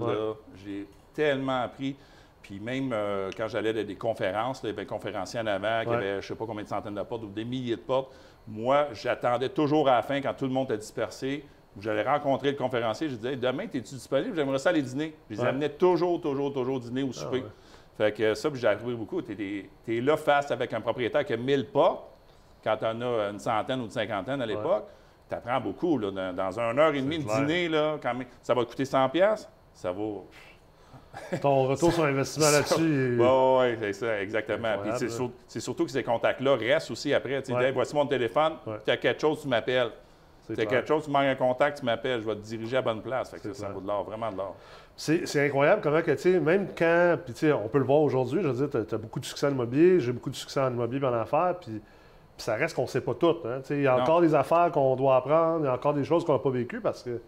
j'ai 0.65 0.87
tellement 1.15 1.63
appris. 1.63 1.97
Puis 2.43 2.59
même 2.59 2.91
euh, 2.93 3.31
quand 3.37 3.49
j'allais 3.49 3.79
à 3.79 3.85
des 3.85 3.97
conférences, 3.97 4.61
il 4.65 4.69
y 4.69 4.71
avait 4.71 4.83
un 4.83 4.87
conférencier 4.87 5.39
en 5.41 5.47
avant 5.47 5.83
qui 5.85 5.91
avait 5.91 6.11
je 6.13 6.17
ne 6.17 6.21
sais 6.23 6.35
pas 6.35 6.47
combien 6.47 6.63
de 6.65 6.69
centaines 6.69 6.95
de 6.95 7.03
portes 7.03 7.25
ou 7.25 7.29
des 7.29 7.45
milliers 7.45 7.77
de 7.77 7.81
portes. 7.83 8.13
Moi, 8.49 8.89
j'attendais 8.93 9.51
toujours 9.51 9.89
à 9.89 9.97
la 9.97 10.03
fin, 10.03 10.21
quand 10.23 10.33
tout 10.35 10.47
le 10.47 10.51
monde 10.51 10.65
était 10.71 10.79
dispersé, 10.79 11.45
j'allais 11.79 12.03
rencontrer 12.03 12.53
le 12.53 12.57
conférencier. 12.57 13.11
Je 13.11 13.17
disais, 13.17 13.37
demain, 13.37 13.65
es-tu 13.65 13.81
disponible? 13.81 14.35
J'aimerais 14.35 14.59
ça 14.59 14.71
aller 14.71 14.81
dîner. 14.83 15.15
Je 15.29 15.35
les 15.35 15.41
Ouais. 15.43 15.49
amenais 15.49 15.69
toujours, 15.69 16.19
toujours, 16.21 16.53
toujours 16.53 16.81
dîner 16.81 17.03
ou 17.03 17.13
souper. 17.13 17.41
ouais. 17.43 17.45
Fait 18.01 18.13
que 18.13 18.33
ça, 18.33 18.49
j'ai 18.55 18.67
appris 18.67 18.95
beaucoup. 18.95 19.21
Tu 19.21 19.69
es, 19.87 20.01
là 20.01 20.17
face 20.17 20.51
avec 20.51 20.73
un 20.73 20.81
propriétaire 20.81 21.23
qui 21.23 21.35
a 21.35 21.37
1000 21.37 21.67
pas, 21.67 22.09
quand 22.65 22.83
en 22.83 22.99
as 23.03 23.29
une 23.29 23.39
centaine 23.39 23.79
ou 23.83 23.85
une 23.85 23.91
cinquantaine 23.91 24.41
à 24.41 24.47
l'époque. 24.47 24.87
Tu 25.29 25.35
apprends 25.35 25.61
beaucoup. 25.61 25.99
Là, 25.99 26.11
dans, 26.11 26.35
dans 26.35 26.59
une 26.59 26.79
heure 26.79 26.95
et 26.95 27.03
demie 27.03 27.19
de 27.19 27.29
dîner, 27.29 27.69
là, 27.69 27.99
quand 28.03 28.15
même, 28.15 28.27
ça 28.41 28.55
va 28.55 28.65
te 28.65 28.71
coûter 28.71 28.85
100$. 28.85 29.11
piastres? 29.11 29.51
Ça 29.75 29.93
vaut. 29.93 30.27
Ton 31.43 31.65
retour 31.65 31.93
sur 31.93 32.05
investissement 32.05 32.51
là-dessus. 32.51 33.19
Oui, 33.21 33.27
oui, 33.27 33.77
c'est 33.79 33.93
ça, 33.93 34.23
exactement. 34.23 34.79
Puis 34.81 34.91
Incroyable, 34.93 34.99
c'est, 34.99 35.09
sur- 35.11 35.31
surtout 35.63 35.85
que 35.85 35.91
ces 35.91 36.03
contacts-là 36.03 36.57
restent 36.57 36.91
aussi 36.93 37.13
après. 37.13 37.43
Tu 37.43 37.53
Ouais. 37.53 37.67
Hey, 37.67 37.73
voici 37.73 37.95
mon 37.95 38.07
téléphone, 38.07 38.55
Ouais. 38.67 38.77
tu 38.83 38.91
as 38.93 38.97
quelque 38.97 39.21
chose, 39.21 39.43
tu 39.43 39.49
m'appelles. 39.49 39.91
C'est 40.57 40.67
clair. 40.67 40.81
quelque 40.81 40.89
chose, 40.89 41.05
tu 41.05 41.11
manques 41.11 41.25
un 41.27 41.35
contact, 41.35 41.79
tu 41.79 41.85
m'appelles, 41.85 42.21
je 42.23 42.27
vais 42.27 42.35
te 42.37 42.41
diriger 42.41 42.77
à 42.77 42.81
la 42.81 42.85
bonne 42.85 43.03
place. 43.03 43.31
Fait 43.31 43.37
que 43.39 43.53
C'est 43.53 43.55
ça, 43.63 43.69
vaut 43.69 43.81
de 43.81 43.87
l'or, 43.87 44.05
vraiment 44.05 44.31
de 44.31 44.37
l'or. 44.37 44.57
C'est 44.97 45.27
c'est 45.27 45.47
incroyable 45.47 45.81
comment 45.83 46.03
que, 46.03 46.11
tu 46.13 46.19
sais, 46.19 46.41
même 46.41 46.69
quand, 46.77 47.17
puis 47.25 47.33
tu 47.35 47.41
sais, 47.47 47.53
on 47.53 47.69
peut 47.69 47.79
le 47.79 47.85
voir 47.85 48.01
aujourd'hui, 48.01 48.41
je 48.43 48.49
veux 48.49 48.67
dire, 48.67 48.85
tu 48.87 48.95
as, 48.95 48.99
beaucoup 48.99 49.21
de 49.21 49.25
succès 49.25 49.47
en 49.47 49.51
immobilier, 49.51 49.99
j'ai 50.01 50.13
beaucoup 50.13 50.31
de 50.31 50.35
succès 50.37 50.61
en 50.61 50.71
immobilier 50.71 51.05
en 51.07 51.13
affaires, 51.15 51.55
puis, 51.61 51.73
puis 51.73 51.81
ça 52.45 52.55
reste 52.55 52.75
qu'on 52.77 52.83
ne 52.83 52.87
sait 52.89 53.01
pas 53.01 53.15
tout. 53.15 53.37
hein. 53.47 53.61
Il 53.71 53.83
y 53.83 53.87
a 53.87 53.97
Non. 53.97 54.03
encore 54.03 54.21
des 54.21 54.35
affaires 54.35 54.71
qu'on 54.73 54.95
doit 54.97 55.17
apprendre, 55.17 55.61
il 55.61 55.65
y 55.65 55.69
a 55.69 55.75
encore 55.75 55.95
des 55.95 56.05
choses 56.05 56.25
qu'on 56.25 56.35
n'a 56.35 56.39
pas 56.39 56.51
vécues 56.51 56.81
parce 56.81 57.03
que, 57.03 57.21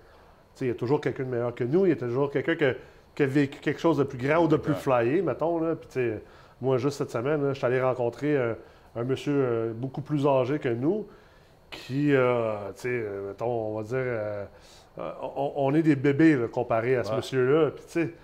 il 0.60 0.66
y 0.66 0.70
a 0.70 0.74
toujours 0.74 1.00
quelqu'un 1.00 1.24
de 1.24 1.28
meilleur 1.30 1.54
que 1.54 1.64
nous, 1.64 1.86
il 1.86 1.90
y 1.90 1.92
a 1.92 1.96
toujours 1.96 2.30
quelqu'un 2.30 2.56
que- 2.56 2.76
qui 3.14 3.22
a 3.22 3.26
vécu 3.26 3.58
quelque 3.60 3.80
chose 3.80 3.96
de 3.98 4.04
plus 4.04 4.18
grand 4.18 4.44
ou 4.44 4.48
de 4.48 4.56
plus 4.56 4.74
flyé, 4.74 5.22
mettons. 5.22 5.58
Là. 5.60 5.74
Moi, 6.60 6.78
juste 6.78 6.98
cette 6.98 7.10
semaine, 7.10 7.48
je 7.48 7.54
suis 7.54 7.66
allé 7.66 7.80
rencontrer 7.80 8.36
un, 8.36 8.54
un 8.96 9.04
monsieur 9.04 9.32
euh, 9.34 9.72
beaucoup 9.74 10.00
plus 10.02 10.26
âgé 10.26 10.58
que 10.58 10.68
nous 10.68 11.06
qui, 11.72 12.14
euh, 12.14 12.54
tu 12.74 12.82
sais, 12.82 12.88
euh, 12.88 13.28
mettons, 13.28 13.46
on 13.46 13.76
va 13.76 13.82
dire, 13.82 13.96
euh, 13.98 14.44
euh, 14.98 15.10
on, 15.22 15.52
on 15.56 15.74
est 15.74 15.82
des 15.82 15.96
bébés 15.96 16.36
là, 16.36 16.46
comparé 16.48 16.96
à 16.96 17.04
ce 17.04 17.10
Ouais. 17.10 17.16
monsieur-là. 17.16 17.70
Puis, 17.72 17.84
tu 17.86 17.90
sais, 17.92 18.14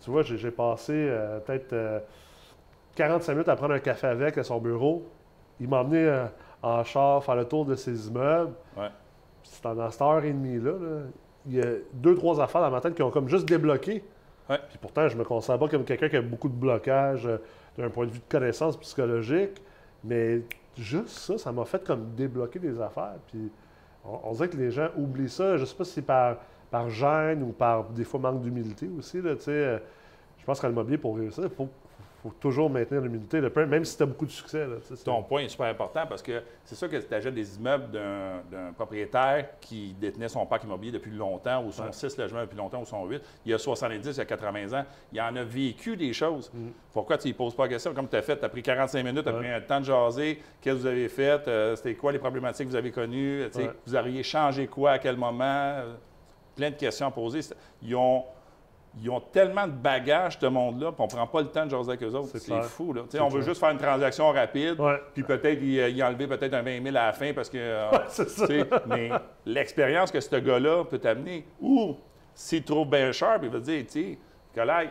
tu 0.00 0.10
vois, 0.10 0.22
j'ai 0.22 0.50
passé 0.50 0.92
euh, 0.94 1.38
peut-être 1.40 1.72
euh, 1.74 2.00
45 2.96 3.32
minutes 3.32 3.48
à 3.48 3.56
prendre 3.56 3.74
un 3.74 3.78
café 3.80 4.06
avec 4.06 4.38
à 4.38 4.42
son 4.44 4.58
bureau. 4.58 5.06
Il 5.60 5.68
m'a 5.68 5.80
emmené 5.80 6.24
en 6.62 6.82
char 6.84 7.22
faire 7.22 7.36
le 7.36 7.44
tour 7.44 7.64
de 7.66 7.74
ses 7.74 8.08
immeubles. 8.08 8.52
Ouais. 8.76 8.88
C'est 9.42 9.62
dans 9.64 9.90
cette 9.90 10.00
heure 10.02 10.24
et 10.24 10.32
demie-là, 10.32 10.72
là, 10.72 11.00
il 11.46 11.54
y 11.56 11.60
a 11.60 11.66
deux, 11.94 12.14
trois 12.14 12.40
affaires 12.40 12.60
dans 12.62 12.70
ma 12.70 12.80
tête 12.80 12.94
qui 12.94 13.02
ont 13.02 13.10
comme 13.10 13.28
juste 13.28 13.46
débloqué. 13.48 14.02
Ouais. 14.48 14.58
Puis 14.68 14.78
pourtant, 14.80 15.08
je 15.08 15.16
me 15.16 15.24
considère 15.24 15.58
pas 15.58 15.68
comme 15.68 15.84
quelqu'un 15.84 16.08
qui 16.08 16.16
a 16.16 16.22
beaucoup 16.22 16.48
de 16.48 16.54
blocage 16.54 17.26
euh, 17.26 17.38
d'un 17.78 17.88
point 17.90 18.06
de 18.06 18.10
vue 18.10 18.18
de 18.18 18.24
connaissance 18.28 18.76
psychologique. 18.78 19.62
Mais 20.04 20.40
juste 20.76 21.08
ça, 21.08 21.38
ça 21.38 21.52
m'a 21.52 21.64
fait 21.64 21.84
comme 21.84 22.14
débloquer 22.14 22.58
des 22.58 22.80
affaires. 22.80 23.16
Puis 23.28 23.50
on, 24.04 24.20
on 24.24 24.32
dirait 24.32 24.48
que 24.48 24.56
les 24.56 24.70
gens 24.70 24.88
oublient 24.96 25.28
ça. 25.28 25.56
Je 25.56 25.64
sais 25.64 25.74
pas 25.74 25.84
si 25.84 25.92
c'est 25.92 26.02
par, 26.02 26.36
par 26.70 26.88
gêne 26.88 27.42
ou 27.42 27.52
par 27.52 27.84
des 27.90 28.04
fois 28.04 28.20
manque 28.20 28.42
d'humilité 28.42 28.88
aussi. 28.98 29.20
Là. 29.20 29.34
Euh, 29.48 29.78
je 30.38 30.44
pense 30.44 30.60
qu'en 30.60 30.70
immobilier, 30.70 30.98
pour 30.98 31.16
réussir, 31.16 31.44
il 31.44 31.66
faut 32.22 32.32
toujours 32.38 32.68
maintenir 32.68 33.00
peu- 33.50 33.66
même 33.66 33.84
si 33.84 33.96
tu 33.96 34.02
as 34.02 34.06
beaucoup 34.06 34.26
de 34.26 34.30
succès. 34.30 34.66
Là, 34.66 34.76
Ton 35.04 35.22
point 35.22 35.42
est 35.42 35.48
super 35.48 35.66
important 35.66 36.06
parce 36.06 36.22
que 36.22 36.42
c'est 36.64 36.74
sûr 36.74 36.88
que 36.88 36.96
tu 36.96 37.14
achètes 37.14 37.32
des 37.34 37.56
immeubles 37.56 37.90
d'un, 37.90 38.72
propriétaire 38.74 39.46
qui 39.60 39.94
détenait 39.98 40.28
son 40.28 40.44
parc 40.44 40.64
immobilier 40.64 40.92
depuis 40.92 41.10
longtemps, 41.12 41.64
ou 41.64 41.72
son 41.72 41.84
Ouais. 41.84 41.92
6 41.92 42.18
logements 42.18 42.42
depuis 42.42 42.56
longtemps, 42.58 42.82
ou 42.82 42.84
son 42.84 43.06
8. 43.06 43.22
Il 43.46 43.50
y 43.52 43.54
a 43.54 43.58
70, 43.58 44.16
il 44.16 44.18
y 44.18 44.20
a 44.20 44.24
80 44.26 44.72
ans. 44.78 44.84
Il 45.12 45.20
en 45.20 45.34
a 45.36 45.42
vécu 45.44 45.96
des 45.96 46.12
choses. 46.12 46.52
Pourquoi 46.92 47.16
tu 47.18 47.28
ne 47.28 47.32
poses 47.32 47.54
pas 47.54 47.62
la 47.64 47.70
question? 47.70 47.94
Comme 47.94 48.08
tu 48.08 48.16
as 48.16 48.22
fait? 48.22 48.38
Tu 48.38 48.44
as 48.44 48.48
pris 48.48 48.62
45 48.62 49.02
minutes, 49.04 49.22
tu 49.22 49.28
as 49.28 49.32
Ouais. 49.32 49.38
pris 49.38 49.48
un 49.50 49.60
temps 49.60 49.80
de 49.80 49.84
jaser. 49.86 50.42
Qu'est-ce 50.60 50.76
que 50.76 50.80
vous 50.80 50.86
avez 50.86 51.08
fait? 51.08 51.48
Euh, 51.48 51.74
c'était 51.76 51.94
quoi 51.94 52.12
les 52.12 52.18
problématiques 52.18 52.66
que 52.66 52.70
vous 52.70 52.76
avez 52.76 52.90
connues? 52.90 53.44
Ouais. 53.54 53.70
Vous 53.86 53.94
auriez 53.96 54.22
changé 54.22 54.66
quoi 54.66 54.92
à 54.92 54.98
quel 54.98 55.16
moment? 55.16 55.42
Euh, 55.44 55.94
Plein 56.56 56.70
de 56.70 56.74
questions 56.76 57.06
à 57.06 57.10
poser. 57.10 57.40
Ils 57.82 57.94
ont. 57.96 58.24
Ils 59.00 59.08
ont 59.08 59.20
tellement 59.20 59.66
de 59.66 59.72
bagages, 59.72 60.36
ce 60.40 60.46
monde-là, 60.46 60.90
puis 60.92 61.00
on 61.00 61.04
ne 61.04 61.10
prend 61.10 61.26
pas 61.26 61.40
le 61.42 61.46
temps 61.48 61.64
de 61.64 61.70
jaser 61.70 61.90
avec 61.90 62.02
eux 62.02 62.12
autres. 62.14 62.36
C'est 62.38 62.62
fou, 62.62 62.92
là. 62.92 63.02
On 63.20 63.28
veut 63.28 63.42
juste 63.42 63.60
faire 63.60 63.70
une 63.70 63.78
transaction 63.78 64.30
rapide, 64.32 64.76
puis 65.14 65.22
peut-être 65.22 65.62
y, 65.62 65.74
y 65.76 66.02
enlever 66.02 66.26
peut-être 66.26 66.54
un 66.54 66.62
20 66.62 66.82
000 66.82 66.88
à 66.96 67.06
la 67.06 67.12
fin 67.12 67.32
parce 67.32 67.48
que. 67.48 67.58
euh, 67.58 67.88
c'est 68.08 68.28
ça. 68.28 68.46
mais 68.86 69.10
l'expérience 69.46 70.10
que 70.10 70.20
ce 70.20 70.36
gars-là 70.36 70.84
peut 70.84 70.98
t'amener, 70.98 71.46
ou 71.60 71.96
s'il 72.34 72.64
trouve 72.64 72.88
bien 72.88 73.12
cher, 73.12 73.38
puis 73.38 73.48
il 73.48 73.52
va 73.52 73.58
te 73.60 73.64
dire, 73.64 73.84
tu 73.86 73.92
sais, 73.92 74.18
collègue, 74.54 74.90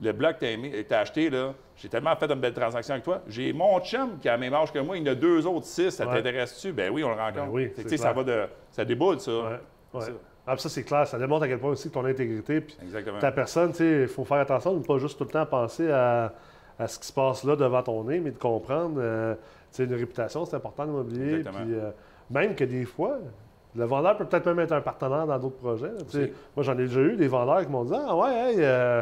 le 0.00 0.12
bloc 0.12 0.38
que 0.38 0.82
tu 0.82 0.94
as 0.94 0.98
acheté, 1.00 1.28
là, 1.28 1.52
j'ai 1.76 1.88
tellement 1.88 2.14
fait 2.16 2.30
une 2.30 2.40
belle 2.40 2.54
transaction 2.54 2.92
avec 2.94 3.04
toi. 3.04 3.20
J'ai 3.26 3.52
mon 3.52 3.80
chum 3.80 4.18
qui 4.18 4.28
a 4.28 4.34
le 4.34 4.40
même 4.40 4.54
âge 4.54 4.72
que 4.72 4.78
moi, 4.78 4.96
il 4.96 5.04
y 5.06 5.08
en 5.08 5.12
a 5.12 5.14
deux 5.14 5.46
autres 5.46 5.66
six, 5.66 5.90
ça 5.90 6.06
Ouais. 6.06 6.14
t'intéresse-tu? 6.16 6.72
Ben 6.72 6.90
oui, 6.90 7.02
on 7.04 7.08
le 7.10 7.16
rencontre. 7.16 7.46
Ben 7.46 7.50
oui, 7.50 7.72
ça 7.98 8.12
va 8.12 8.24
de. 8.24 8.46
Ça 8.70 8.84
déboule, 8.84 9.18
ça. 9.20 9.30
Ouais, 9.32 9.40
ouais. 9.94 10.00
Ça. 10.00 10.10
Ah, 10.52 10.56
ça, 10.58 10.68
c'est 10.68 10.82
clair. 10.82 11.06
Ça 11.06 11.18
démontre 11.18 11.44
à 11.44 11.48
quel 11.48 11.58
point 11.58 11.70
aussi 11.70 11.90
ton 11.90 12.04
intégrité. 12.04 12.60
Puis 12.60 12.76
Exactement. 12.82 13.18
ta 13.18 13.32
personne, 13.32 13.72
il 13.80 14.08
faut 14.08 14.24
faire 14.24 14.38
attention 14.38 14.72
de 14.74 14.78
ne 14.78 14.84
pas 14.84 14.98
juste 14.98 15.16
tout 15.18 15.24
le 15.24 15.30
temps 15.30 15.46
penser 15.46 15.90
à, 15.90 16.32
à 16.78 16.86
ce 16.88 16.98
qui 16.98 17.06
se 17.06 17.12
passe 17.12 17.44
là 17.44 17.56
devant 17.56 17.82
ton 17.82 18.04
nez, 18.04 18.20
mais 18.20 18.30
de 18.30 18.38
comprendre. 18.38 18.96
euh, 18.98 19.34
une 19.78 19.94
réputation, 19.94 20.44
c'est 20.44 20.56
important 20.56 20.84
dans 20.84 20.90
l'immobilier. 20.92 21.42
Puis 21.44 21.74
euh, 21.74 21.90
même 22.30 22.54
que 22.56 22.64
des 22.64 22.84
fois, 22.84 23.18
le 23.76 23.84
vendeur 23.84 24.16
peut 24.16 24.24
peut-être 24.24 24.46
même 24.46 24.58
être 24.60 24.72
un 24.72 24.80
partenaire 24.80 25.26
dans 25.26 25.38
d'autres 25.38 25.58
projets. 25.58 25.92
moi, 26.56 26.64
j'en 26.64 26.72
ai 26.74 26.86
déjà 26.88 27.00
eu 27.00 27.16
des 27.16 27.28
vendeurs 27.28 27.64
qui 27.64 27.70
m'ont 27.70 27.84
dit 27.84 27.94
Ah, 27.94 28.16
ouais, 28.16 28.34
hey, 28.34 28.56
euh, 28.58 29.00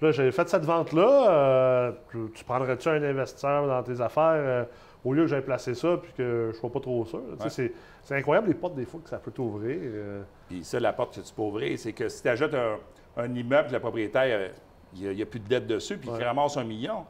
là, 0.00 0.10
j'ai 0.12 0.30
fait 0.32 0.48
cette 0.48 0.64
vente-là. 0.64 1.30
euh, 1.30 1.92
tu, 2.10 2.18
tu 2.34 2.44
prendrais-tu 2.44 2.88
un 2.88 3.02
investisseur 3.02 3.66
dans 3.66 3.82
tes 3.82 4.00
affaires 4.00 4.66
au 5.04 5.12
lieu 5.12 5.22
que 5.22 5.28
j'aille 5.28 5.42
placer 5.44 5.74
ça 5.74 5.98
puis 6.02 6.12
que 6.12 6.22
je 6.22 6.46
ne 6.48 6.52
sois 6.52 6.70
pas 6.70 6.80
trop 6.80 7.04
sûr? 7.04 7.20
Ouais. 7.40 7.48
c'est- 7.48 7.72
incroyable 8.10 8.48
les 8.48 8.54
portes 8.54 8.74
des 8.74 8.84
fois 8.84 9.00
que 9.02 9.08
ça 9.08 9.18
peut 9.18 9.30
t'ouvrir. 9.30 9.78
euh. 9.82 10.22
Puis 10.48 10.62
ça, 10.64 10.78
la 10.80 10.92
porte 10.92 11.14
que 11.16 11.20
tu 11.20 11.34
peux 11.34 11.42
ouvrir, 11.42 11.78
c'est 11.78 11.92
que 11.92 12.08
si 12.08 12.22
tu 12.22 12.28
achètes 12.28 12.54
un, 12.54 12.76
un 13.16 13.34
immeuble, 13.34 13.72
le 13.72 13.80
propriétaire, 13.80 14.50
il 14.94 15.08
n'y 15.14 15.22
a, 15.22 15.26
plus 15.26 15.40
de 15.40 15.48
dette 15.48 15.66
dessus, 15.66 15.96
puis 15.96 16.08
Ouais. 16.10 16.16
qu'il 16.18 16.24
ramasse 16.26 16.56
un 16.56 16.64
million, 16.64 17.04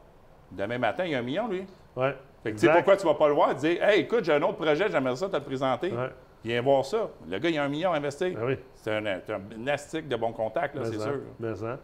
demain 0.51 0.77
matin, 0.77 1.05
il 1.05 1.11
y 1.11 1.15
a 1.15 1.19
un 1.19 1.23
million, 1.23 1.47
lui. 1.47 1.65
Ouais. 1.95 2.15
Fait 2.43 2.51
que 2.51 2.55
tu 2.55 2.61
sais 2.61 2.65
Exact. 2.67 2.73
pourquoi 2.77 2.97
tu 2.97 3.05
vas 3.05 3.13
pas 3.13 3.27
le 3.27 3.33
voir 3.33 3.51
et 3.51 3.55
dire 3.55 3.83
Hey, 3.83 4.01
écoute, 4.01 4.23
j'ai 4.25 4.33
un 4.33 4.41
autre 4.41 4.57
projet, 4.57 4.89
j'aimerais 4.89 5.15
ça 5.15 5.29
te 5.29 5.35
le 5.37 5.43
présenter. 5.43 5.91
Ouais. 5.91 6.09
Viens 6.43 6.61
voir 6.61 6.83
ça. 6.83 7.09
Le 7.29 7.37
gars, 7.39 7.49
il 7.49 7.57
a 7.57 7.63
un 7.63 7.69
million 7.69 7.93
à 7.93 7.97
investir. 7.97 8.33
Ben 8.37 8.45
oui. 8.45 8.57
C'est 8.75 8.91
un, 8.93 9.05
un 9.05 9.67
astique 9.67 10.09
de 10.09 10.15
bons 10.17 10.33
contacts, 10.33 10.75
là, 10.75 10.81
Mais 10.83 10.87
c'est 10.91 10.99
sûr. 10.99 11.19
mais 11.39 11.63
en. 11.63 11.77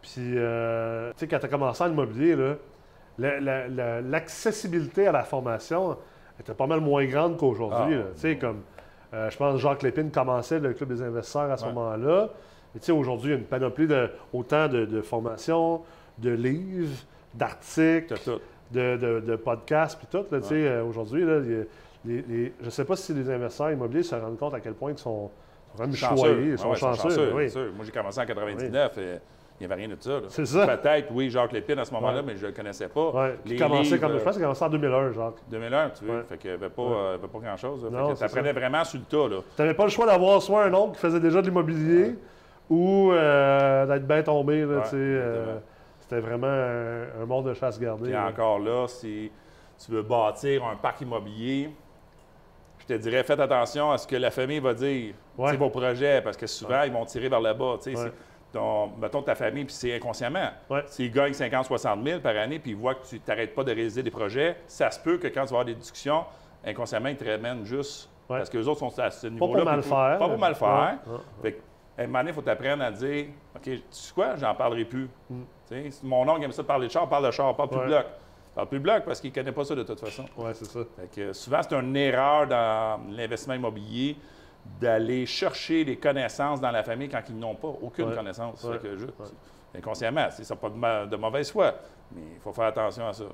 Puis, 0.00 0.32
euh, 0.36 1.10
tu 1.10 1.18
sais, 1.18 1.28
quand 1.28 1.38
tu 1.40 1.46
as 1.46 1.48
commencé 1.48 1.82
en 1.84 1.90
immobilier, 1.90 2.34
là, 2.36 2.54
l'accessibilité 3.18 5.06
à 5.06 5.12
la 5.12 5.22
formation 5.24 5.96
était 6.40 6.54
pas 6.54 6.66
mal 6.66 6.80
moins 6.80 7.04
grande 7.06 7.36
qu'aujourd'hui. 7.36 7.96
Ah. 7.98 8.10
Tu 8.14 8.20
sais, 8.20 8.36
comme, 8.36 8.62
euh, 9.14 9.28
je 9.30 9.36
pense 9.36 9.54
que 9.54 9.60
Jacques 9.60 9.82
Lépine 9.82 10.10
commençait 10.10 10.60
le 10.60 10.72
Club 10.72 10.90
des 10.90 11.02
investisseurs 11.02 11.50
à 11.50 11.56
ce 11.56 11.64
Ouais. 11.66 11.72
moment-là. 11.72 12.28
Et 12.76 12.78
tu 12.78 12.86
sais, 12.86 12.92
aujourd'hui, 12.92 13.30
il 13.30 13.32
y 13.32 13.36
a 13.36 13.38
une 13.38 13.44
panoplie 13.46 13.86
de, 13.86 14.08
autant 14.32 14.68
de, 14.68 14.84
de 14.84 15.00
formations, 15.00 15.82
de 16.18 16.30
livres, 16.30 16.96
d'articles, 17.34 18.14
de, 18.70 18.96
de- 18.96 19.20
de 19.20 19.36
podcasts, 19.36 19.98
puis 19.98 20.06
tout. 20.10 20.24
là, 20.30 20.40
tu 20.40 20.48
sais, 20.48 20.66
euh, 20.68 20.84
aujourd'hui, 20.84 21.24
les- 22.04 22.22
les- 22.22 22.52
je 22.60 22.66
ne 22.66 22.70
sais 22.70 22.84
pas 22.84 22.96
si 22.96 23.12
les 23.14 23.28
investisseurs 23.30 23.70
immobiliers 23.72 24.02
se 24.02 24.14
rendent 24.14 24.38
compte 24.38 24.54
à 24.54 24.60
quel 24.60 24.74
point 24.74 24.92
ils 24.92 24.98
sont, 24.98 25.30
sont 25.74 25.78
quand 25.78 25.86
même 25.86 25.94
choyés, 25.96 26.50
ils 26.52 26.58
sont 26.58 26.68
ouais, 26.70 26.76
chanceux. 26.76 27.30
Moi, 27.32 27.84
j'ai 27.84 27.92
commencé 27.92 28.20
en 28.20 28.26
99 28.26 28.98
et 28.98 29.18
il 29.60 29.66
n'y 29.66 29.72
avait 29.72 29.82
rien 29.84 29.88
de 29.94 29.96
ça. 30.00 30.20
C'est 30.28 30.46
ça. 30.46 30.66
Peut-être, 30.76 31.08
oui, 31.12 31.30
Jacques 31.30 31.52
Lépine 31.52 31.78
à 31.80 31.84
ce 31.84 31.92
moment-là, 31.94 32.18
Ouais. 32.18 32.22
mais 32.26 32.36
je 32.36 32.42
ne 32.42 32.50
le 32.50 32.52
connaissais 32.56 32.88
pas. 32.88 33.10
Ouais, 33.10 33.38
Les 33.44 33.56
commençait 33.56 33.82
livres, 33.82 33.96
comme, 34.00 34.12
je 34.12 34.18
euh, 34.18 34.24
pense 34.24 34.34
qu'il 34.34 34.42
a 34.42 34.46
commencé 34.46 34.64
en 34.64 34.68
2001, 34.68 35.12
Jacques. 35.12 35.34
2001, 35.50 35.90
tu 35.90 36.04
veux. 36.04 36.16
Ouais. 36.18 36.22
Fait 36.28 36.38
qu'il 36.38 36.50
n'y 36.50 36.54
avait 36.56 36.70
pas, 36.70 36.82
euh, 36.82 37.18
pas 37.18 37.38
grand-chose. 37.38 37.82
que 37.82 38.14
c'est 38.14 38.20
t'apprenais 38.20 38.52
vraiment 38.52 38.84
sur 38.84 39.00
le 39.00 39.04
tas. 39.04 39.36
Tu 39.56 39.62
n'avais 39.62 39.74
pas 39.74 39.84
le 39.84 39.90
choix 39.90 40.06
d'avoir 40.06 40.40
soit 40.42 40.64
un 40.64 40.74
oncle 40.74 40.94
qui 40.94 41.00
faisait 41.00 41.20
déjà 41.20 41.40
de 41.42 41.46
l'immobilier 41.48 42.14
ou 42.70 43.10
euh, 43.12 43.86
d'être 43.86 44.06
bien 44.06 44.22
tombé. 44.22 44.64
Tu 44.88 44.94
euh. 44.94 45.58
C'était 46.00 46.20
vraiment 46.20 46.46
un, 46.46 47.22
un 47.22 47.26
monde 47.26 47.48
de 47.48 47.54
chasse 47.54 47.78
gardée. 47.80 48.12
Là. 48.12 48.26
encore 48.28 48.58
là, 48.60 48.86
si 48.88 49.30
tu 49.84 49.90
veux 49.92 50.02
bâtir 50.02 50.64
un 50.64 50.76
parc 50.76 51.00
immobilier, 51.02 51.70
je 52.78 52.86
te 52.86 52.92
dirais, 52.94 53.22
faites 53.24 53.40
attention 53.40 53.90
à 53.90 53.98
ce 53.98 54.06
que 54.06 54.16
la 54.16 54.30
famille 54.30 54.60
va 54.60 54.72
dire. 54.72 55.14
Vos 55.36 55.68
projets, 55.70 56.20
parce 56.22 56.36
que 56.36 56.46
souvent, 56.46 56.82
ils 56.84 56.92
vont 56.92 57.04
tirer 57.04 57.28
vers 57.28 57.40
le 57.40 57.52
bas. 57.54 57.76
Ton, 58.52 58.92
mettons 59.00 59.20
ta 59.22 59.34
famille, 59.34 59.64
puis 59.66 59.74
c'est 59.74 59.94
inconsciemment. 59.94 60.48
Ouais. 60.70 60.82
S'ils 60.86 61.12
gagnent 61.12 61.32
50-60 61.32 62.02
000 62.02 62.20
par 62.20 62.34
année, 62.36 62.58
puis 62.58 62.70
ils 62.70 62.76
voient 62.76 62.94
que 62.94 63.06
tu 63.06 63.20
n'arrêtes 63.28 63.54
pas 63.54 63.62
de 63.62 63.72
réaliser 63.74 64.02
des 64.02 64.10
projets, 64.10 64.56
ça 64.66 64.90
se 64.90 64.98
peut 64.98 65.18
que 65.18 65.26
quand 65.26 65.42
tu 65.42 65.48
vas 65.48 65.60
avoir 65.60 65.64
des 65.66 65.74
discussions, 65.74 66.24
inconsciemment, 66.64 67.08
ils 67.10 67.16
te 67.16 67.28
ramènent 67.28 67.64
juste. 67.66 68.08
Ouais. 68.28 68.38
Parce 68.38 68.48
que 68.50 68.56
les 68.58 68.66
autres 68.66 68.78
sont 68.80 68.98
à 68.98 69.10
ce 69.10 69.26
Pas 69.26 69.32
niveau-là. 69.34 69.62
pour 69.62 69.64
mal 69.70 69.82
faire. 69.82 70.18
Pas 70.18 70.28
pour 70.28 70.38
mal 70.38 70.54
faire. 70.54 70.98
Fait 71.42 71.52
que, 71.52 71.58
à 71.98 72.02
un 72.02 72.06
moment 72.06 72.18
donné, 72.20 72.30
il 72.30 72.34
faut 72.34 72.42
t'apprendre 72.42 72.82
à 72.84 72.90
dire 72.90 73.26
OK, 73.56 73.62
tu 73.62 73.82
sais 73.90 74.14
quoi, 74.14 74.36
j'en 74.36 74.54
parlerai 74.54 74.84
plus. 74.86 75.08
Sais, 75.66 75.90
si 75.90 76.06
mon 76.06 76.26
oncle 76.28 76.44
aime 76.44 76.52
ça 76.52 76.62
de 76.62 76.66
parler 76.66 76.86
de 76.86 76.92
char, 76.92 77.06
parle 77.08 77.26
de 77.26 77.30
char, 77.30 77.54
parle 77.54 77.68
plus 77.68 77.78
Mm. 77.78 77.82
De 77.82 77.86
bloc. 77.88 78.06
Parle 78.54 78.68
plus 78.68 78.78
de 78.78 78.82
bloc 78.82 79.04
parce 79.04 79.20
qu'il 79.20 79.30
ne 79.30 79.34
connaît 79.34 79.52
pas 79.52 79.64
ça 79.64 79.74
de 79.74 79.82
toute 79.82 80.00
façon. 80.00 80.24
Ouais, 80.36 80.54
c'est 80.54 80.64
ça. 80.64 80.80
Fait 80.96 81.08
que, 81.14 81.32
souvent, 81.34 81.60
c'est 81.62 81.74
une 81.74 81.94
erreur 81.96 82.46
dans 82.46 83.00
l'investissement 83.10 83.54
immobilier 83.54 84.16
d'aller 84.80 85.26
chercher 85.26 85.84
les 85.84 85.96
connaissances 85.96 86.60
dans 86.60 86.70
la 86.70 86.82
famille 86.82 87.08
quand 87.08 87.22
ils 87.28 87.38
n'ont 87.38 87.54
pas 87.54 87.68
aucune 87.68 88.08
Ouais. 88.10 88.14
connaissance. 88.14 88.62
Ouais. 88.64 88.78
Que 88.78 88.96
juste, 88.96 89.12
Ouais. 89.18 89.26
inconsciemment, 89.78 90.28
c'est 90.30 90.44
ça 90.44 90.54
pas 90.56 90.68
de, 90.70 90.76
ma- 90.76 91.06
de 91.06 91.16
mauvaise 91.16 91.50
foi, 91.50 91.74
mais 92.12 92.22
il 92.34 92.40
faut 92.40 92.52
faire 92.52 92.66
attention 92.66 93.06
à 93.08 93.12
ça. 93.12 93.24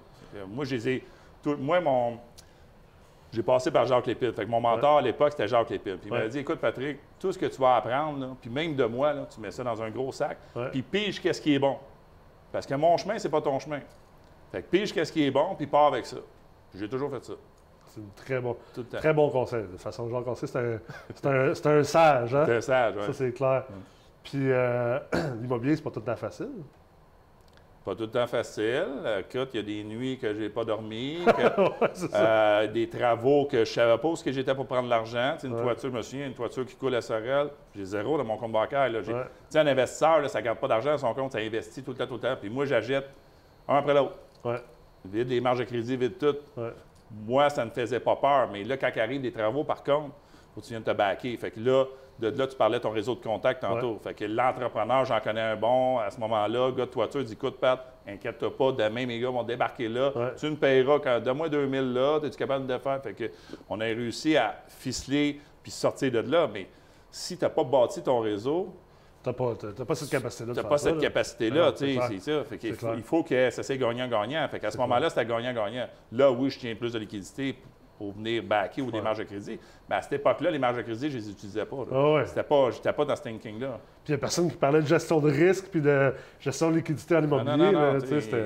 Moi, 0.48 0.64
je 0.64 0.74
les 0.76 0.88
ai- 0.88 1.04
tout- 1.42 1.56
moi, 1.56 1.80
mon, 1.80 2.18
j'ai 3.32 3.42
passé 3.42 3.70
par 3.70 3.84
Jacques 3.84 4.06
Lépine. 4.06 4.32
Fait 4.32 4.44
que 4.44 4.50
mon 4.50 4.60
mentor 4.60 4.98
à 4.98 5.02
l'époque, 5.02 5.32
c'était 5.32 5.48
Jacques 5.48 5.70
Lépine. 5.70 5.98
Puis 5.98 6.08
il 6.08 6.12
m'a 6.12 6.26
dit 6.28 6.38
Écoute, 6.38 6.60
Patrick, 6.60 6.98
tout 7.18 7.32
ce 7.32 7.38
que 7.38 7.46
tu 7.46 7.60
vas 7.60 7.76
apprendre, 7.76 8.20
là, 8.20 8.28
puis 8.40 8.48
même 8.50 8.74
de 8.76 8.84
moi, 8.84 9.12
là, 9.12 9.26
tu 9.32 9.40
mets 9.40 9.50
ça 9.50 9.62
dans 9.64 9.82
un 9.82 9.90
gros 9.90 10.12
sac, 10.12 10.38
Ouais. 10.54 10.70
puis 10.70 10.82
pige 10.82 11.20
qu'est-ce 11.20 11.40
qui 11.40 11.54
est 11.54 11.58
bon. 11.58 11.76
Parce 12.52 12.64
que 12.66 12.74
mon 12.74 12.96
chemin, 12.96 13.18
c'est 13.18 13.28
pas 13.28 13.40
ton 13.40 13.58
chemin. 13.58 13.80
Fait 14.52 14.62
que 14.62 14.68
pige 14.68 14.92
qu'est-ce 14.94 15.12
qui 15.12 15.24
est 15.26 15.30
bon, 15.32 15.54
puis 15.56 15.66
pars 15.66 15.86
avec 15.86 16.06
ça. 16.06 16.18
J'ai 16.74 16.88
toujours 16.88 17.10
fait 17.10 17.24
ça, 17.24 17.32
C'est 17.94 18.00
un 18.00 18.04
très 18.16 18.40
bon, 18.40 18.56
très 18.90 19.12
bon 19.12 19.30
conseil. 19.30 19.62
De 19.62 19.66
toute 19.68 19.80
façon, 19.80 20.08
Jean 20.08 20.22
Conseil, 20.22 20.48
c'est 20.48 20.58
un, 20.58 20.78
c'est 21.14 21.26
un, 21.26 21.54
c'est 21.54 21.66
un 21.66 21.84
sage. 21.84 22.34
Hein? 22.34 22.44
C'était 22.44 22.60
sage, 22.60 22.96
ouais. 22.96 23.02
Ça, 23.06 23.12
c'est 23.12 23.32
clair. 23.32 23.64
Puis 24.24 24.50
euh, 24.50 24.98
l'immobilier, 25.40 25.76
c'est 25.76 25.82
pas 25.82 25.90
tout 25.90 26.00
le 26.00 26.06
temps 26.06 26.16
facile. 26.16 26.48
Pas 27.84 27.94
tout 27.94 28.04
le 28.04 28.10
temps 28.10 28.26
facile. 28.26 28.86
Euh, 29.04 29.20
Écoute, 29.20 29.50
il 29.52 29.56
y 29.56 29.60
a 29.60 29.62
des 29.62 29.84
nuits 29.84 30.18
que 30.18 30.32
j'ai 30.34 30.48
pas 30.48 30.64
dormi, 30.64 31.18
que- 31.26 31.60
ouais, 31.60 31.90
c'est 31.92 32.10
ça. 32.10 32.60
Euh, 32.62 32.66
des 32.66 32.88
travaux 32.88 33.44
que 33.44 33.58
je 33.58 33.70
savais 33.72 33.98
pas 33.98 34.08
où 34.08 34.16
ce 34.16 34.24
que 34.24 34.32
j'étais 34.32 34.54
pour 34.54 34.66
prendre 34.66 34.88
l'argent. 34.88 35.36
Une 35.44 35.52
Ouais. 35.54 35.62
toiture, 35.62 35.90
je 35.90 35.96
me 35.96 36.02
souviens, 36.02 36.26
une 36.26 36.32
toiture 36.34 36.64
qui 36.64 36.74
coule 36.76 36.94
à 36.94 37.02
Sorel, 37.02 37.50
j'ai 37.76 37.84
zéro 37.84 38.16
dans 38.16 38.24
mon 38.24 38.38
compte 38.38 38.52
bancaire. 38.52 38.88
Là. 38.90 39.02
J'ai- 39.02 39.12
Ouais. 39.12 39.24
Un 39.56 39.66
investisseur, 39.66 40.20
là, 40.20 40.28
ça 40.28 40.40
ne 40.40 40.44
garde 40.46 40.58
pas 40.58 40.66
d'argent 40.68 40.90
dans 40.92 40.98
son 40.98 41.14
compte, 41.14 41.32
ça 41.32 41.38
investit 41.38 41.82
tout 41.82 41.90
le 41.92 41.96
temps, 41.98 42.06
tout 42.06 42.14
le 42.14 42.20
temps. 42.20 42.36
Puis 42.40 42.48
moi, 42.50 42.64
j'achète 42.64 43.06
un 43.68 43.76
après 43.76 43.94
l'autre. 43.94 44.16
Vide 45.04 45.28
les 45.28 45.40
marges 45.42 45.58
de 45.58 45.64
crédit, 45.64 45.96
vide 45.98 46.16
tout. 46.18 46.34
Moi, 47.10 47.50
ça 47.50 47.64
ne 47.64 47.70
me 47.70 47.74
faisait 47.74 48.00
pas 48.00 48.16
peur. 48.16 48.48
Mais 48.52 48.64
là, 48.64 48.76
quand 48.76 48.90
arrive 48.96 49.20
des 49.20 49.32
travaux, 49.32 49.64
par 49.64 49.82
contre, 49.82 50.14
faut 50.54 50.60
que 50.60 50.66
tu 50.66 50.72
viennes 50.72 50.82
te 50.82 50.92
baquer. 50.92 51.36
Fait 51.36 51.50
que 51.50 51.60
là, 51.60 51.84
de 52.18 52.28
là, 52.28 52.46
tu 52.46 52.56
parlais 52.56 52.78
de 52.78 52.82
ton 52.82 52.90
réseau 52.90 53.14
de 53.14 53.20
contacts 53.20 53.60
tantôt. 53.60 53.98
Fait 54.02 54.14
que 54.14 54.24
l'entrepreneur, 54.24 55.04
j'en 55.04 55.20
connais 55.20 55.40
un 55.40 55.56
bon. 55.56 55.98
À 55.98 56.10
ce 56.10 56.20
moment-là, 56.20 56.70
gars 56.70 56.86
de 56.86 56.90
toiture, 56.90 57.24
dit 57.24 57.32
écoute, 57.32 57.58
Pat, 57.58 57.84
inquiète-toi 58.06 58.56
pas, 58.56 58.72
demain, 58.72 59.06
mes 59.06 59.18
gars 59.18 59.30
vont 59.30 59.42
débarquer 59.42 59.88
là. 59.88 60.16
Ouais. 60.16 60.34
Tu 60.36 60.48
me 60.48 60.56
payeras 60.56 61.00
quand 61.00 61.20
donne-moi 61.20 61.48
2000 61.48 61.92
là, 61.92 62.20
es-tu 62.22 62.36
capable 62.36 62.66
de 62.66 62.74
le 62.74 62.78
faire? 62.78 63.02
Fait 63.02 63.14
que 63.14 63.30
on 63.68 63.80
a 63.80 63.84
réussi 63.84 64.36
à 64.36 64.62
ficeler 64.68 65.40
puis 65.62 65.72
sortir 65.72 66.12
de 66.12 66.20
là. 66.20 66.48
Mais 66.52 66.68
si 67.10 67.36
tu 67.36 67.44
n'as 67.44 67.50
pas 67.50 67.64
bâti 67.64 68.02
ton 68.02 68.20
réseau, 68.20 68.72
T'as 69.24 69.32
pas, 69.32 69.54
t'as- 69.58 69.72
t'as 69.72 69.84
pas 69.86 69.94
cette 69.94 70.10
capacité-là. 70.10 70.52
tu 70.52 70.60
n'as 70.62 70.68
pas 70.68 70.78
cette 70.78 70.94
là. 70.96 71.00
capacité-là, 71.00 71.72
tu 71.72 71.94
sais, 71.94 71.98
c'est 72.08 72.18
ça. 72.20 72.44
Fait 72.44 72.72
faut, 72.74 72.94
il 72.94 73.02
faut 73.02 73.22
que 73.22 73.50
ça 73.50 73.62
soit 73.62 73.76
gagnant-gagnant. 73.76 74.46
Fait 74.48 74.60
qu'à 74.60 74.70
ce 74.70 74.76
moment-là, 74.78 75.08
c'était 75.08 75.24
gagnant-gagnant. 75.24 75.86
Là, 76.12 76.30
oui, 76.30 76.50
je 76.50 76.58
tiens 76.58 76.74
plus 76.74 76.92
de 76.92 76.98
liquidité 76.98 77.56
pour 77.96 78.12
venir 78.12 78.42
backer 78.42 78.82
ou 78.82 78.90
des 78.90 79.00
marges 79.00 79.18
de 79.18 79.24
crédit. 79.24 79.58
Mais 79.88 79.96
à 79.96 80.02
cette 80.02 80.12
époque-là, 80.14 80.50
les 80.50 80.58
marges 80.58 80.76
de 80.76 80.82
crédit, 80.82 81.10
je 81.10 81.16
les 81.16 81.30
utilisais 81.30 81.64
pas. 81.64 81.76
Ah 81.90 82.12
ouais. 82.12 82.26
C'était 82.26 82.42
pas, 82.42 82.70
j'étais 82.70 82.92
pas 82.92 83.04
dans 83.06 83.16
ce 83.16 83.22
thinking-là. 83.22 83.78
Puis 84.04 84.08
il 84.08 84.10
n'y 84.10 84.14
a 84.16 84.18
personne 84.18 84.50
qui 84.50 84.56
parlait 84.56 84.82
de 84.82 84.86
gestion 84.86 85.20
de 85.20 85.30
risque 85.30 85.68
puis 85.70 85.80
de 85.80 86.12
gestion 86.40 86.70
de 86.70 86.76
liquidité 86.76 87.16
en 87.16 87.22
immobilier. 87.24 87.56
non, 87.56 87.72
non, 87.72 87.92
non, 87.94 88.00
tu 88.00 88.36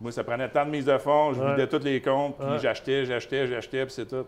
Moi, 0.00 0.12
ça 0.12 0.24
prenait 0.24 0.48
tant 0.50 0.66
de 0.66 0.70
mise 0.70 0.84
de 0.84 0.98
fonds, 0.98 1.32
je 1.32 1.40
Ouais. 1.40 1.50
vidais 1.52 1.66
tous 1.68 1.82
les 1.84 2.00
comptes, 2.02 2.36
puis 2.38 2.46
Ouais. 2.48 2.58
j'achetais, 2.58 3.04
j'achetais, 3.06 3.46
j'achetais, 3.46 3.84
puis 3.86 3.94
c'est 3.94 4.06
tout. 4.06 4.26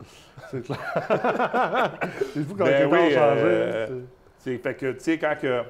C'est 0.50 0.62
clair. 0.62 0.78
c'est 2.34 2.42
fou 2.42 2.54
quand 2.58 2.64
Ben 2.64 2.86
oui, 2.90 2.98
changé. 3.12 3.42
euh, 3.44 4.00
c'est- 4.42 4.52
C'est 4.52 4.58
fait 4.58 4.74
que, 4.74 4.92
tu 4.92 5.00
sais, 5.00 5.18
quand 5.18 5.34
que 5.40 5.62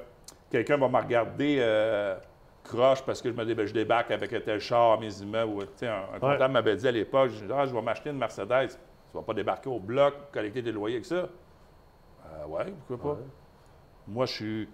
quelqu'un 0.51 0.77
va 0.77 0.89
me 0.89 0.97
regarder 0.99 1.59
euh, 1.61 2.17
croche 2.65 3.03
parce 3.05 3.21
que 3.21 3.31
je 3.31 3.35
me 3.35 3.45
dé- 3.45 3.67
je 3.67 3.73
débarque 3.73 4.11
avec 4.11 4.33
un 4.33 4.41
tel 4.41 4.61
char 4.61 4.93
à 4.93 4.97
mes 4.97 5.13
immeubles, 5.21 5.53
ou, 5.53 5.63
tu 5.63 5.69
sais, 5.77 5.89
un, 5.89 6.03
un 6.15 6.19
comptable 6.19 6.53
m'avait 6.53 6.77
dit 6.77 6.89
à 6.89 6.93
l'époque, 6.93 7.31
je 7.31 7.45
ah, 7.53 7.67
je 7.67 7.75
vais 7.75 7.83
m'acheter 7.83 8.11
une 8.11 8.19
Mercedes, 8.19 8.69
tu 8.69 9.17
vas 9.17 9.23
pas 9.23 9.35
débarquer 9.35 9.69
au 9.69 9.79
bloc, 9.79 10.15
collecter 10.33 10.63
des 10.63 10.73
loyers 10.73 10.97
avec 10.97 11.07
ça? 11.07 11.17
Euh, 11.17 12.47
ouais, 12.49 12.73
pourquoi 12.87 13.15
pas? 13.15 13.21
Ouais. 13.21 13.27
Moi, 14.09 14.27
je 14.27 14.33
suis. 14.33 14.69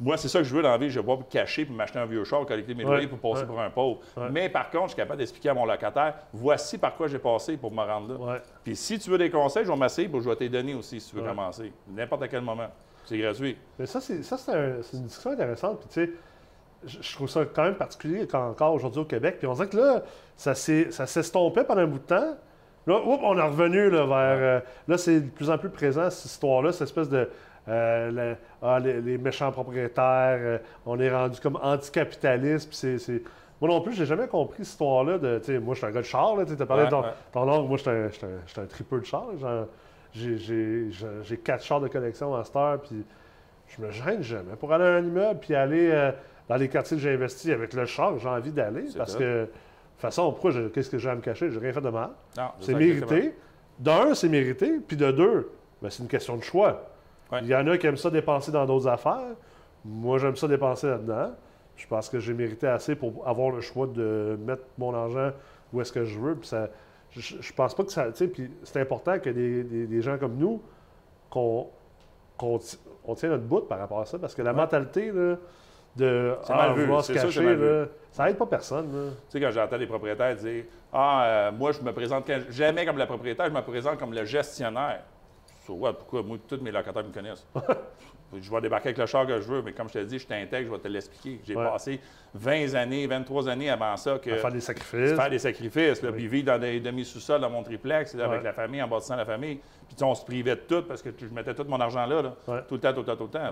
Moi, 0.00 0.18
c'est 0.18 0.28
ça 0.28 0.40
que 0.40 0.44
je 0.44 0.54
veux 0.54 0.60
dans 0.62 0.70
la 0.70 0.76
vie. 0.76 0.90
Je 0.90 1.00
ne 1.00 1.02
vais 1.06 1.14
pas 1.14 1.16
me 1.16 1.22
cacher 1.22 1.64
puis 1.64 1.74
m'acheter 1.74 1.98
un 1.98 2.04
vieux 2.04 2.22
char, 2.24 2.44
collecter 2.44 2.74
mes 2.74 2.84
Ouais, 2.84 2.90
loyers 2.90 3.06
pour 3.08 3.18
passer 3.18 3.42
ouais. 3.42 3.46
pour 3.48 3.58
un 3.58 3.70
pauvre. 3.70 4.00
Ouais. 4.18 4.28
Mais 4.30 4.48
par 4.50 4.68
contre, 4.70 4.84
je 4.84 4.88
suis 4.90 4.96
capable 4.96 5.18
d'expliquer 5.18 5.48
à 5.48 5.54
mon 5.54 5.64
locataire 5.64 6.14
voici 6.34 6.76
par 6.76 6.94
quoi 6.94 7.06
j'ai 7.08 7.18
passé 7.18 7.56
pour 7.56 7.72
me 7.72 7.82
rendre 7.82 8.26
là. 8.26 8.38
Puis 8.62 8.76
si 8.76 8.98
tu 8.98 9.08
veux 9.08 9.16
des 9.16 9.30
conseils, 9.30 9.64
je 9.64 9.70
vais 9.72 9.78
m'asseoir 9.78 10.08
pour 10.10 10.20
je 10.20 10.28
vais 10.28 10.36
te 10.36 10.44
les 10.44 10.50
donner 10.50 10.74
aussi 10.74 11.00
si 11.00 11.08
tu 11.10 11.16
veux 11.16 11.22
commencer. 11.26 11.72
N'importe 11.88 12.22
à 12.24 12.28
quel 12.28 12.42
moment. 12.42 12.68
C'est 13.08 13.18
gratuit. 13.18 13.56
Mais 13.78 13.86
ça, 13.86 14.00
c'est 14.00 14.22
ça, 14.22 14.36
c'est 14.36 14.52
un- 14.52 14.82
c'est 14.82 14.96
une 14.98 15.04
discussion 15.04 15.30
intéressante. 15.32 15.80
Puis, 15.80 15.88
tu 15.88 16.06
sais, 16.06 16.12
je, 16.86 16.98
je 17.02 17.14
trouve 17.14 17.28
ça 17.28 17.44
quand 17.44 17.64
même 17.64 17.74
particulier 17.76 18.26
quand, 18.26 18.50
encore 18.50 18.74
aujourd'hui 18.74 19.00
au 19.00 19.04
Québec. 19.04 19.36
Puis, 19.38 19.46
on 19.46 19.54
dirait 19.54 19.68
que 19.68 19.76
là, 19.76 20.02
ça 20.36 20.54
s'est- 20.54 20.90
ça 20.90 21.06
s'estompait 21.06 21.64
pendant 21.64 21.80
un 21.82 21.86
bout 21.86 21.98
de 21.98 22.04
temps. 22.04 22.36
Là, 22.86 23.00
oups, 23.04 23.20
on 23.22 23.36
est 23.38 23.42
revenu 23.42 23.90
là, 23.90 24.06
vers. 24.06 24.16
euh, 24.40 24.60
là, 24.88 24.98
c'est 24.98 25.20
de 25.20 25.28
plus 25.30 25.50
en 25.50 25.58
plus 25.58 25.68
présent, 25.70 26.08
cette 26.10 26.26
histoire-là, 26.30 26.72
cette 26.72 26.82
espèce 26.88 27.08
de. 27.08 27.28
euh, 27.68 28.10
la- 28.10 28.36
ah, 28.62 28.78
les, 28.80 29.00
les 29.02 29.18
méchants 29.18 29.52
propriétaires, 29.52 30.38
euh, 30.40 30.58
on 30.86 30.98
est 31.00 31.10
rendu 31.14 31.38
comme 31.40 31.58
anticapitaliste. 31.62 32.72
C'est- 32.72 32.98
c'est. 32.98 33.22
Moi 33.60 33.68
non 33.70 33.80
plus, 33.82 33.92
j'ai 33.92 34.06
jamais 34.06 34.26
compris 34.28 34.58
cette 34.64 34.68
histoire-là 34.72 35.18
de. 35.18 35.58
Moi, 35.58 35.74
je 35.74 35.78
suis 35.78 35.86
un 35.86 35.90
gars 35.90 36.00
de 36.00 36.06
char. 36.06 36.34
Tu 36.46 36.62
as 36.62 36.66
parlé 36.66 36.84
Ouais, 36.84 36.88
de 36.88 36.94
ton, 36.94 37.02
ouais. 37.02 37.08
ton 37.32 37.42
oncle. 37.50 37.68
Moi, 37.68 37.76
je 37.76 37.82
suis 37.82 37.90
un, 37.90 38.08
j'étais 38.46 38.60
un, 38.60 38.66
tripeux 38.66 39.00
de 39.00 39.04
char. 39.04 39.26
Genre, 39.38 39.66
J'ai 40.12 41.36
quatre 41.42 41.64
chars 41.64 41.80
de 41.80 41.88
collection 41.88 42.34
à 42.34 42.44
cette 42.44 42.56
heure. 42.56 42.80
Puis 42.80 43.04
je 43.68 43.82
me 43.82 43.90
gêne 43.90 44.22
jamais 44.22 44.56
pour 44.56 44.72
aller 44.72 44.84
à 44.84 44.94
un 44.94 45.04
immeuble 45.04 45.40
puis 45.40 45.54
aller 45.54 45.90
euh, 45.90 46.10
dans 46.48 46.56
les 46.56 46.68
quartiers 46.68 46.96
que 46.96 47.02
j'ai 47.02 47.12
investis 47.12 47.50
avec 47.50 47.74
le 47.74 47.84
char 47.86 48.14
que 48.14 48.20
j'ai 48.20 48.28
envie 48.28 48.52
d'aller. 48.52 48.86
Parce 48.96 49.14
que, 49.14 49.42
de 49.42 49.46
toute 49.46 50.00
façon, 50.00 50.32
pourquoi 50.32 50.52
qu'est-ce 50.72 50.90
que 50.90 50.98
j'ai 50.98 51.10
à 51.10 51.14
me 51.14 51.20
cacher? 51.20 51.50
J'ai 51.50 51.58
rien 51.58 51.72
fait 51.72 51.80
de 51.80 51.90
mal. 51.90 52.10
C'est 52.60 52.74
mérité. 52.74 53.34
D'un, 53.78 54.14
c'est 54.14 54.28
mérité. 54.28 54.80
Puis 54.86 54.96
de 54.96 55.10
deux, 55.10 55.50
ben, 55.80 55.90
c'est 55.90 56.02
une 56.02 56.08
question 56.08 56.36
de 56.36 56.42
choix. 56.42 56.90
Ouais. 57.30 57.40
Il 57.42 57.48
y 57.48 57.54
en 57.54 57.66
a 57.66 57.76
qui 57.76 57.86
aiment 57.86 57.96
ça 57.96 58.10
dépenser 58.10 58.50
dans 58.50 58.66
d'autres 58.66 58.88
affaires. 58.88 59.36
Moi, 59.84 60.18
j'aime 60.18 60.34
ça 60.34 60.48
dépenser 60.48 60.88
là-dedans. 60.88 61.32
Je 61.76 61.86
pense 61.86 62.08
que 62.08 62.18
j'ai 62.18 62.32
mérité 62.32 62.66
assez 62.66 62.96
pour 62.96 63.26
avoir 63.28 63.50
le 63.50 63.60
choix 63.60 63.86
de 63.86 64.36
mettre 64.44 64.64
mon 64.78 64.92
argent 64.94 65.30
où 65.72 65.80
est-ce 65.80 65.92
que 65.92 66.04
je 66.04 66.18
veux. 66.18 66.34
Puis 66.34 66.48
ça, 66.48 66.68
je, 67.10 67.36
je 67.40 67.52
pense 67.52 67.74
pas 67.74 67.84
que 67.84 67.92
ça. 67.92 68.06
Puis 68.12 68.50
c'est 68.64 68.80
important 68.80 69.18
que 69.18 69.30
des, 69.30 69.64
des- 69.64 69.86
des 69.86 70.02
gens 70.02 70.18
comme 70.18 70.36
nous, 70.36 70.60
qu'on 71.30 71.68
on 72.40 73.14
tient 73.14 73.28
notre 73.30 73.44
bout 73.44 73.62
par 73.62 73.78
rapport 73.78 74.00
à 74.00 74.04
ça. 74.06 74.18
Parce 74.18 74.34
que 74.34 74.42
la 74.42 74.52
mentalité 74.52 75.10
là, 75.12 75.36
de 75.96 76.34
ah, 76.48 76.72
vu, 76.74 76.82
vouloir 76.82 77.04
se 77.04 77.12
cacher, 77.26 77.40
là, 77.80 77.86
ça 78.12 78.30
aide 78.30 78.36
pas 78.36 78.46
personne. 78.46 78.90
Tu 79.30 79.32
sais, 79.32 79.40
quand 79.40 79.50
j'entends 79.50 79.78
des 79.78 79.86
propriétaires 79.86 80.36
dire 80.36 80.64
Ah, 80.92 81.24
euh, 81.26 81.52
moi, 81.52 81.72
je 81.72 81.80
me 81.80 81.92
présente 81.92 82.26
quand- 82.26 82.40
jamais 82.50 82.84
comme 82.86 82.98
le 82.98 83.06
propriétaire, 83.06 83.46
je 83.46 83.52
me 83.54 83.62
présente 83.62 83.98
comme 83.98 84.12
le 84.14 84.24
gestionnaire. 84.24 85.02
So 85.68 85.74
what? 85.74 85.92
Pourquoi? 85.98 86.22
Moi, 86.22 86.38
tous 86.48 86.56
mes 86.62 86.70
locataires 86.70 87.04
me 87.04 87.12
connaissent. 87.12 87.46
je 88.40 88.50
vais 88.50 88.60
débarquer 88.62 88.88
avec 88.88 88.96
le 88.98 89.04
char 89.04 89.26
que 89.26 89.38
je 89.38 89.46
veux, 89.46 89.60
mais 89.60 89.72
comme 89.72 89.86
je 89.90 89.92
te 89.94 89.98
dis, 90.04 90.18
je 90.18 90.26
t'intègre, 90.26 90.66
je 90.70 90.72
vais 90.74 90.78
te 90.78 90.88
l'expliquer. 90.88 91.42
J'ai 91.46 91.54
Ouais. 91.54 91.62
passé 91.64 92.00
20 92.32 92.74
années, 92.74 93.06
23 93.06 93.50
années 93.50 93.68
avant 93.68 93.94
ça 93.98 94.18
que. 94.18 94.30
À 94.30 94.36
faire 94.36 94.50
des 94.50 94.62
sacrifices. 94.62 95.12
faire 95.14 95.28
des 95.28 95.38
sacrifices, 95.38 96.00
là, 96.00 96.08
Oui. 96.08 96.16
puis 96.16 96.28
vivre 96.28 96.46
dans 96.46 96.58
des 96.58 96.80
demi-sous-sols 96.80 97.42
dans 97.42 97.50
mon 97.50 97.62
triplex, 97.62 98.14
là, 98.14 98.24
avec 98.24 98.44
la 98.44 98.54
famille, 98.54 98.82
en 98.82 98.88
bâtissant 98.88 99.16
la 99.16 99.26
famille. 99.26 99.60
Puis 99.88 100.02
on 100.02 100.14
se 100.14 100.24
privait 100.24 100.56
de 100.56 100.60
tout 100.62 100.82
parce 100.88 101.02
que 101.02 101.10
je 101.18 101.26
mettais 101.26 101.54
tout 101.54 101.64
mon 101.64 101.80
argent 101.80 102.06
là, 102.06 102.22
là, 102.22 102.34
Ouais. 102.46 102.60
tout 102.66 102.76
le 102.76 102.80
temps, 102.80 102.92
tout 102.94 103.00
le 103.00 103.04
temps, 103.06 103.16
tout 103.16 103.24
le 103.24 103.30
temps. 103.30 103.50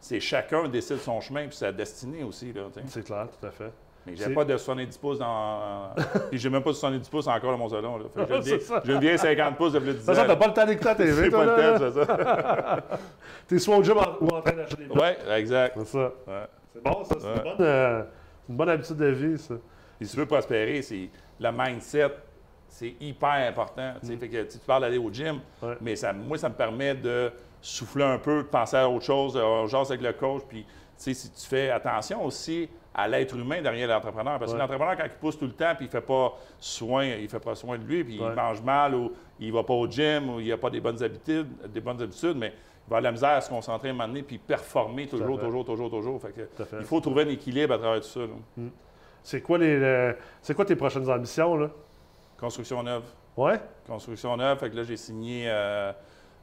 C'est 0.00 0.20
chacun 0.20 0.68
décide 0.68 0.98
son 1.00 1.20
chemin 1.20 1.48
puis 1.48 1.56
sa 1.56 1.70
destinée 1.70 2.22
aussi. 2.24 2.54
C'est 2.86 3.04
clair, 3.04 3.28
tout 3.38 3.46
à 3.46 3.50
fait. 3.50 3.70
Mais 4.06 4.16
j'ai 4.16 4.30
pas 4.34 4.44
de 4.44 4.56
70 4.56 4.98
pouces 4.98 5.18
dans. 5.18 5.90
Puis 6.30 6.38
j'ai 6.38 6.50
même 6.50 6.62
pas 6.62 6.70
de 6.70 6.74
70 6.76 7.08
pouces 7.08 7.26
encore 7.28 7.52
dans 7.52 7.58
mon 7.58 7.68
salon. 7.68 7.98
J'ai 8.16 8.34
une 8.34 8.40
vieille- 8.42 8.60
ça. 8.60 8.82
j'ai 8.84 8.92
une 8.94 9.00
vieille 9.00 9.18
50 9.18 9.56
pouces 9.56 9.72
de 9.74 9.78
plus 9.78 9.88
de 9.88 9.92
De 9.92 9.98
10 9.98 10.04
toute 10.06 10.14
façon, 10.14 10.24
ans. 10.24 10.28
t'as 10.28 10.36
pas 10.36 10.46
le 10.48 10.52
temps 10.54 10.66
d'écouter 10.66 10.88
la 10.88 10.94
TV, 10.96 11.30
pas 11.30 11.44
le 11.44 11.78
temps, 11.78 11.84
c'est 11.92 12.04
ça. 12.04 12.78
T'es 13.46 13.58
soit 13.58 13.76
au 13.76 13.82
gym 13.84 13.96
ou 14.20 14.26
en 14.28 14.40
train 14.42 14.52
d'acheter 14.52 14.76
des 14.76 14.84
blocs. 14.86 14.98
Ouais, 15.00 15.16
exact. 15.38 15.76
C'est 15.78 15.86
ça. 15.86 16.12
Ouais. 16.26 16.42
C'est 16.72 16.82
bon, 16.82 17.04
ça. 17.04 17.16
C'est 17.20 17.26
Ouais. 17.26 17.32
une, 17.36 17.42
bonne, 17.42 17.56
euh, 17.66 18.02
une 18.48 18.56
bonne 18.56 18.68
habitude 18.70 18.96
de 18.96 19.06
vie, 19.06 19.38
ça. 19.38 19.54
Puis 19.98 20.06
si 20.08 20.14
tu 20.14 20.20
veux 20.20 20.26
prospérer, 20.26 20.82
c'est 20.82 21.08
le 21.38 21.50
mindset, 21.52 22.10
c'est 22.68 22.94
hyper 23.00 23.48
important. 23.48 23.92
Tu 24.00 24.06
sais, 24.08 24.16
fait 24.16 24.28
que, 24.28 24.42
tu 24.44 24.58
parles 24.58 24.82
d'aller 24.82 24.98
au 24.98 25.12
gym, 25.12 25.36
Mm. 25.62 25.66
Ouais. 25.66 25.76
mais 25.80 25.96
ça, 25.96 26.12
moi, 26.12 26.38
ça 26.38 26.48
me 26.48 26.54
permet 26.54 26.94
de 26.94 27.30
souffler 27.60 28.04
un 28.04 28.18
peu, 28.18 28.38
de 28.38 28.48
penser 28.48 28.76
à 28.76 28.88
autre 28.88 29.04
chose, 29.04 29.36
on 29.36 29.66
jase 29.66 29.90
avec 29.92 30.02
le 30.02 30.12
coach. 30.12 30.42
Puis, 30.48 30.64
tu 30.64 30.68
sais, 30.96 31.14
si 31.14 31.30
tu 31.30 31.46
fais 31.46 31.70
attention 31.70 32.24
aussi 32.24 32.68
à 32.94 33.08
l'être 33.08 33.36
humain 33.36 33.62
derrière 33.62 33.88
l'entrepreneur. 33.88 34.38
Parce 34.38 34.52
que 34.52 34.56
Ouais. 34.56 34.62
l'entrepreneur, 34.62 34.96
quand 34.96 35.04
il 35.04 35.10
pousse 35.18 35.38
tout 35.38 35.46
le 35.46 35.52
temps, 35.52 35.74
puis 35.76 35.86
il 35.86 35.90
fait 35.90 36.00
pas 36.00 36.34
soin, 36.58 37.04
il 37.06 37.28
fait 37.28 37.40
pas 37.40 37.54
soin 37.54 37.78
de 37.78 37.84
lui, 37.84 38.04
puis 38.04 38.18
Ouais. 38.20 38.26
il 38.28 38.34
mange 38.34 38.60
mal, 38.62 38.94
ou 38.94 39.12
il 39.40 39.52
va 39.52 39.62
pas 39.62 39.74
au 39.74 39.88
gym, 39.88 40.28
ou 40.34 40.40
il 40.40 40.48
n'a 40.48 40.56
pas 40.58 40.70
des 40.70 40.80
bonnes 40.80 41.02
habitudes, 41.02 41.48
des 41.68 41.80
bonnes 41.80 42.00
habitudes, 42.02 42.36
mais 42.36 42.48
il 42.48 42.90
va 42.90 42.98
avoir 42.98 43.00
de 43.00 43.04
la 43.04 43.12
misère 43.12 43.30
à 43.30 43.40
se 43.40 43.48
concentrer 43.48 43.88
à 43.88 43.90
un 43.92 43.94
moment 43.94 44.08
donné, 44.08 44.22
puis 44.22 44.38
performer 44.38 45.06
toujours, 45.06 45.38
toujours, 45.40 45.64
toujours, 45.64 45.88
toujours. 45.90 46.20
Fait 46.20 46.32
que, 46.32 46.40
Tout 46.42 46.62
à 46.62 46.66
fait. 46.66 46.76
il 46.80 46.84
faut 46.84 47.00
trouver 47.00 47.22
un 47.22 47.28
équilibre 47.28 47.74
à 47.74 47.78
travers 47.78 48.00
tout 48.00 48.08
ça. 48.08 48.20
là. 48.20 48.62
C'est 49.22 49.40
quoi, 49.40 49.56
les, 49.58 49.78
le- 49.78 50.16
c'est 50.42 50.52
quoi 50.54 50.64
tes 50.64 50.74
prochaines 50.76 51.08
ambitions, 51.08 51.56
là? 51.56 51.70
Construction 52.38 52.82
neuve. 52.82 53.04
Ouais? 53.36 53.58
Construction 53.86 54.36
neuve, 54.36 54.58
fait 54.58 54.68
que 54.68 54.76
là, 54.76 54.82
j'ai 54.82 54.96
signé 54.96 55.44
euh, 55.46 55.92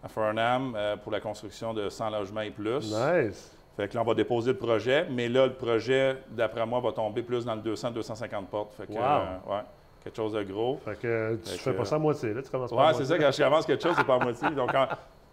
à 0.02 0.08
Furnham 0.08 0.74
euh, 0.76 0.96
pour 0.98 1.12
la 1.12 1.20
construction 1.20 1.74
de 1.74 1.90
100 1.90 2.10
logements 2.10 2.42
et 2.42 2.52
plus. 2.52 2.92
Nice. 2.96 3.56
Fait 3.80 3.88
que 3.88 3.96
là, 3.96 4.02
on 4.02 4.04
va 4.06 4.14
déposer 4.14 4.52
le 4.52 4.58
projet, 4.58 5.08
mais 5.10 5.30
là, 5.30 5.46
le 5.48 5.54
projet, 5.54 6.18
d'après 6.32 6.66
moi, 6.66 6.82
va 6.82 6.92
tomber 6.92 7.22
plus 7.24 7.46
dans 7.46 7.56
le 7.56 7.62
200-250 7.62 8.46
portes. 8.48 8.74
Fait 8.74 8.86
que, 8.88 8.92
Wow. 8.92 9.00
euh, 9.00 9.56
ouais, 9.56 9.62
quelque 10.04 10.18
chose 10.18 10.34
de 10.34 10.44
gros. 10.44 10.82
Fait 10.84 11.00
que 11.00 11.08
euh, 11.08 11.38
tu 11.42 11.52
Fait 11.52 11.58
fais 11.58 11.72
que- 11.72 11.78
pas 11.78 11.86
ça 11.86 11.96
à 11.96 12.00
moitié, 12.00 12.34
là. 12.34 12.42
Tu 12.42 12.50
commences 12.50 12.72
Ouais, 12.74 12.94
c'est 12.96 13.06
ça, 13.06 13.18
quand 13.18 13.32
je 13.32 13.42
commence 13.42 13.66
quelque 13.66 13.82
chose, 13.82 13.96
c'est 13.98 14.04
pas 14.06 14.16
à 14.16 14.20
moitié. 14.20 14.50
Donc, 14.50 14.74
en 14.76 14.86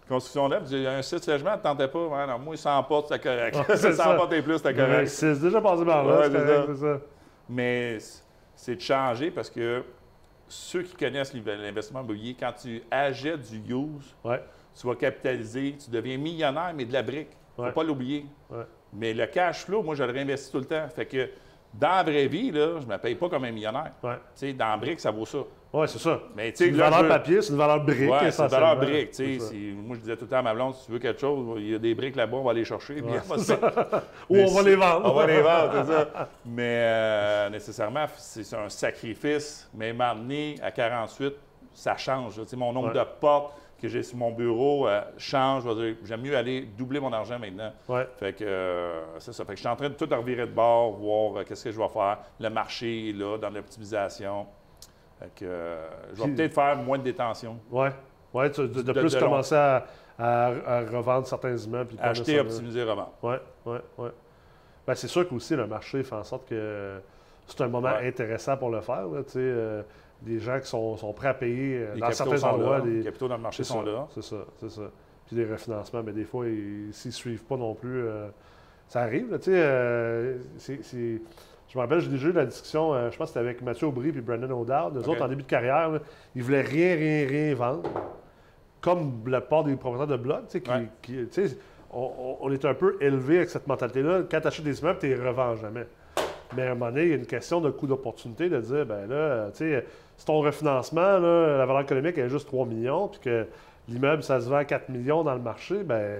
construction 0.07 0.47
neuve, 0.47 0.63
j'ai 0.69 0.87
un 0.87 1.01
6 1.01 1.27
logements, 1.27 1.57
ne 1.57 1.61
tentais 1.61 1.89
pas. 1.89 2.05
Ouais, 2.07 2.25
non, 2.25 2.39
moi, 2.39 2.55
100 2.55 2.81
portes, 2.83 3.09
c'était 3.09 3.19
correct. 3.27 3.57
C'est 3.75 3.91
100 3.91 4.01
ça. 4.03 4.13
portes 4.15 4.31
et 4.31 4.41
plus, 4.41 4.63
Ouais, 4.63 4.73
correct. 4.73 5.07
C'est 5.07 5.41
déjà 5.41 5.59
passé 5.59 5.83
par 5.83 6.05
là, 6.05 6.15
Ouais, 6.19 6.23
c'est 6.23 6.31
c'est 6.31 6.37
correct, 6.37 6.67
ça. 6.67 6.73
c'est 6.73 6.79
ça. 6.79 6.99
Mais 7.49 7.97
c'est 8.55 8.75
de 8.77 8.81
changer 8.81 9.29
parce 9.29 9.49
que 9.49 9.83
ceux 10.47 10.83
qui 10.83 10.95
connaissent 10.95 11.33
l'investissement 11.33 11.99
immobilier, 11.99 12.37
quand 12.39 12.53
tu 12.53 12.81
achètes 12.89 13.41
du 13.41 13.57
use, 13.73 14.15
Ouais. 14.23 14.41
tu 14.73 14.87
vas 14.87 14.95
capitaliser, 14.95 15.75
tu 15.83 15.91
deviens 15.91 16.17
millionnaire, 16.17 16.71
mais 16.73 16.85
de 16.85 16.93
la 16.93 17.03
brique. 17.03 17.31
Il 17.57 17.61
ne 17.61 17.65
Ouais. 17.65 17.71
faut 17.73 17.79
pas 17.81 17.83
l'oublier. 17.87 18.25
Ouais. 18.49 18.63
Mais 18.93 19.13
le 19.13 19.25
cash 19.27 19.65
flow, 19.65 19.81
moi, 19.83 19.95
je 19.95 20.03
le 20.03 20.11
réinvestis 20.11 20.51
tout 20.51 20.59
le 20.59 20.65
temps. 20.65 20.87
Fait 20.95 21.05
que 21.05 21.29
dans 21.73 21.89
la 21.89 22.03
vraie 22.03 22.27
vie, 22.27 22.51
là, 22.51 22.79
je 22.79 22.85
ne 22.85 22.91
me 22.91 22.97
paye 22.97 23.15
pas 23.15 23.29
comme 23.29 23.43
un 23.45 23.51
millionnaire. 23.51 23.91
Ouais. 24.03 24.53
Dans 24.53 24.65
la 24.69 24.77
brique, 24.77 24.99
ça 24.99 25.11
vaut 25.11 25.25
ça. 25.25 25.39
Ouais, 25.73 25.85
c'est 25.85 25.99
ça. 25.99 26.19
Mais 26.35 26.53
C'est 26.55 26.67
une 26.69 26.77
là, 26.77 26.89
valeur 26.89 27.03
je 27.03 27.09
papier, 27.09 27.41
c'est 27.41 27.51
une 27.51 27.57
valeur 27.59 27.83
brique. 27.83 28.09
Ouais, 28.09 28.31
c'est 28.31 28.41
une 28.41 28.47
valeur 28.47 28.77
brique. 28.77 29.11
Moi, 29.19 29.95
je 29.97 29.99
disais 30.01 30.15
tout 30.15 30.23
le 30.23 30.29
temps 30.29 30.37
à 30.37 30.41
ma 30.41 30.53
blonde, 30.53 30.73
si 30.75 30.85
tu 30.85 30.91
veux 30.93 30.99
quelque 30.99 31.19
chose, 31.19 31.57
il 31.57 31.71
y 31.71 31.75
a 31.75 31.77
des 31.77 31.93
briques 31.93 32.15
là-bas, 32.15 32.37
on 32.37 32.43
va 32.43 32.53
les 32.53 32.63
chercher. 32.63 32.95
puis 32.95 33.03
on 33.29 33.33
va 33.35 33.37
se 33.37 33.53
faire- 33.53 34.01
Ou 34.29 34.37
on 34.37 34.53
va 34.55 34.61
les 34.63 34.75
vendre. 34.75 35.11
On 35.11 35.13
va 35.13 35.27
les 35.27 35.41
vendre, 35.41 35.71
c'est 35.85 35.91
ça. 35.91 36.29
Mais 36.45 36.63
euh, 36.83 37.49
nécessairement, 37.49 38.05
c'est 38.15 38.55
un 38.55 38.69
sacrifice. 38.69 39.69
Mais 39.75 39.91
m'amener 39.91 40.55
à 40.63 40.71
48, 40.71 41.33
ça 41.73 41.97
change. 41.97 42.39
mon 42.55 42.71
nombre 42.71 42.93
de 42.93 43.03
portes 43.19 43.53
que 43.81 43.87
j'ai 43.87 44.01
sur 44.03 44.17
mon 44.17 44.31
bureau 44.31 44.87
euh, 44.87 45.01
change. 45.17 45.63
J'aime 46.03 46.21
mieux 46.21 46.35
aller 46.35 46.61
doubler 46.77 46.99
mon 46.99 47.13
argent 47.13 47.37
maintenant. 47.39 47.71
Ouais. 47.87 48.07
Fait 48.17 48.33
que 48.33 48.43
euh, 48.43 49.01
c'est 49.19 49.33
ça. 49.33 49.43
Fait 49.45 49.51
que 49.51 49.57
je 49.57 49.61
suis 49.61 49.67
en 49.69 49.75
train 49.75 49.89
de 49.89 49.93
tout 49.93 50.07
revirer 50.09 50.45
de 50.47 50.51
bord, 50.51 50.91
voir 50.93 51.37
euh, 51.37 51.43
qu'est-ce 51.43 51.65
que 51.65 51.71
je 51.71 51.77
vais 51.79 51.87
faire. 51.89 52.17
Le 52.39 52.49
marché 52.49 53.09
est 53.09 53.13
là, 53.13 53.37
dans 53.37 53.49
l'optimisation. 53.49 54.47
Fait 55.19 55.31
que 55.35 55.77
je 56.13 56.23
vais 56.23 56.29
peut-être 56.31 56.53
faire 56.53 56.75
moins 56.77 56.97
de 56.97 57.03
détention. 57.03 57.57
Ouais. 57.71 57.91
Ouais, 58.33 58.51
tu- 58.51 58.61
de, 58.61 58.67
de 58.67 58.81
De- 58.81 58.99
plus 58.99 59.13
de 59.13 59.19
commencer 59.19 59.55
à, 59.55 59.85
à- 60.19 60.47
à 60.47 60.79
revendre 60.81 61.25
certains 61.27 61.55
immeubles. 61.55 61.89
puis 61.89 61.97
Acheter, 62.01 62.39
optimiser, 62.39 62.83
revendre. 62.83 63.13
Ouais, 63.23 63.39
ouais, 63.65 63.79
ouais. 63.97 64.09
Ben, 64.85 64.95
c'est 64.95 65.07
sûr 65.07 65.27
qu'aussi 65.27 65.55
le 65.55 65.65
marché 65.67 66.03
fait 66.03 66.15
en 66.15 66.23
sorte 66.23 66.47
que 66.47 66.99
c'est 67.45 67.61
un 67.61 67.67
moment 67.67 67.89
Ouais. 67.89 68.07
intéressant 68.07 68.57
pour 68.57 68.69
le 68.69 68.81
faire. 68.81 69.07
là, 69.07 69.21
des 70.21 70.39
gens 70.39 70.59
qui 70.59 70.67
sont, 70.67 70.97
sont 70.97 71.13
prêts 71.13 71.27
à 71.29 71.33
payer 71.33 71.77
euh, 71.77 71.93
Les 71.95 72.01
dans 72.01 72.11
certains 72.11 72.43
endroits. 72.43 72.79
là. 72.79 72.85
Les 72.85 73.03
capitaux 73.03 73.27
dans 73.27 73.37
le 73.37 73.43
marché 73.43 73.63
sont 73.63 73.83
ça, 73.85 73.89
là. 73.91 74.07
C'est 74.13 74.23
ça, 74.23 74.37
c'est 74.59 74.69
ça. 74.69 74.81
Puis 75.27 75.35
les 75.35 75.45
refinancements, 75.45 76.03
mais 76.03 76.13
des 76.13 76.23
fois, 76.25 76.47
ils- 76.47 76.89
s'ils 76.93 77.09
ne 77.09 77.13
suivent 77.13 77.43
pas 77.43 77.57
non 77.57 77.73
plus, 77.75 78.03
euh, 78.05 78.27
ça 78.87 79.01
arrive. 79.01 79.29
là, 79.31 79.37
tu 79.39 79.51
sais, 79.51 79.57
euh, 79.57 80.37
Je 81.69 81.77
me 81.77 81.81
rappelle, 81.83 81.99
j'ai 81.99 82.09
déjà 82.09 82.29
eu 82.29 82.31
la 82.31 82.45
discussion, 82.45 82.93
euh, 82.93 83.11
je 83.11 83.17
pense 83.17 83.27
que 83.27 83.33
c'était 83.33 83.39
avec 83.41 83.61
Mathieu 83.61 83.87
Aubry 83.87 84.07
et 84.09 84.11
Brandon 84.21 84.49
O'Dowd. 84.61 84.95
Eux 84.97 85.09
autres, 85.09 85.21
en 85.21 85.27
début 85.27 85.43
de 85.43 85.47
carrière, 85.47 85.89
là, 85.89 85.99
ils 86.33 86.41
voulaient 86.41 86.61
rien, 86.61 86.95
rien, 86.95 87.27
rien 87.27 87.53
vendre. 87.55 87.89
Comme 88.79 89.23
la 89.27 89.41
part 89.41 89.63
des 89.65 89.75
propriétaires 89.75 90.07
de 90.17 90.21
blocs, 90.23 90.47
tu 90.47 90.51
sais, 90.53 90.61
qui, 90.61 90.71
Ouais. 90.71 90.87
qui- 91.01 91.27
on, 91.91 92.37
on- 92.41 92.51
est 92.51 92.63
un 92.63 92.73
peu 92.73 92.95
élevé 93.01 93.37
avec 93.37 93.49
cette 93.49 93.67
mentalité-là. 93.67 94.21
Quand 94.31 94.39
tu 94.39 94.47
achètes 94.47 94.63
des 94.65 94.79
immeubles, 94.79 94.99
tu 94.99 95.09
ne 95.09 95.15
les 95.15 95.27
revends 95.27 95.55
jamais. 95.55 95.87
Mais 96.55 96.63
à 96.63 96.71
un 96.71 96.75
moment 96.75 96.91
donné, 96.91 97.03
il 97.03 97.09
y 97.09 97.13
a 97.13 97.15
une 97.15 97.25
question 97.25 97.61
de 97.61 97.69
coût 97.69 97.87
d'opportunité 97.87 98.49
de 98.49 98.59
dire, 98.61 98.85
ben 98.85 99.07
là, 99.07 99.49
tu 99.51 99.57
sais, 99.57 99.85
si 100.17 100.25
ton 100.25 100.39
refinancement, 100.39 101.19
là, 101.19 101.57
la 101.57 101.65
valeur 101.65 101.81
économique 101.81 102.17
est 102.17 102.29
juste 102.29 102.47
3 102.47 102.65
millions, 102.65 103.07
puis 103.07 103.19
que 103.19 103.47
l'immeuble, 103.87 104.23
ça 104.23 104.39
se 104.39 104.49
vend 104.49 104.57
à 104.57 104.65
4 104.65 104.89
millions 104.89 105.23
dans 105.23 105.33
le 105.33 105.41
marché, 105.41 105.83
ben, 105.83 106.19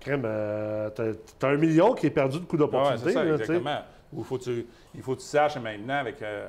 crème, 0.00 0.22
euh, 0.24 0.90
t'as 1.38 1.48
un 1.48 1.56
million 1.56 1.94
qui 1.94 2.06
est 2.06 2.10
perdu 2.10 2.38
de 2.38 2.44
coût 2.44 2.56
ouais, 2.56 2.60
d'opportunité. 2.60 3.08
c'est 3.08 3.14
ça, 3.14 3.24
là, 3.24 3.38
tu 3.38 3.44
sais. 3.44 3.56
exactement. 3.56 4.24
Faut 4.24 4.38
tu, 4.38 4.66
il 4.94 5.02
faut 5.02 5.14
que 5.14 5.20
tu 5.20 5.26
saches 5.26 5.58
maintenant 5.58 5.98
avec 5.98 6.22
euh, 6.22 6.48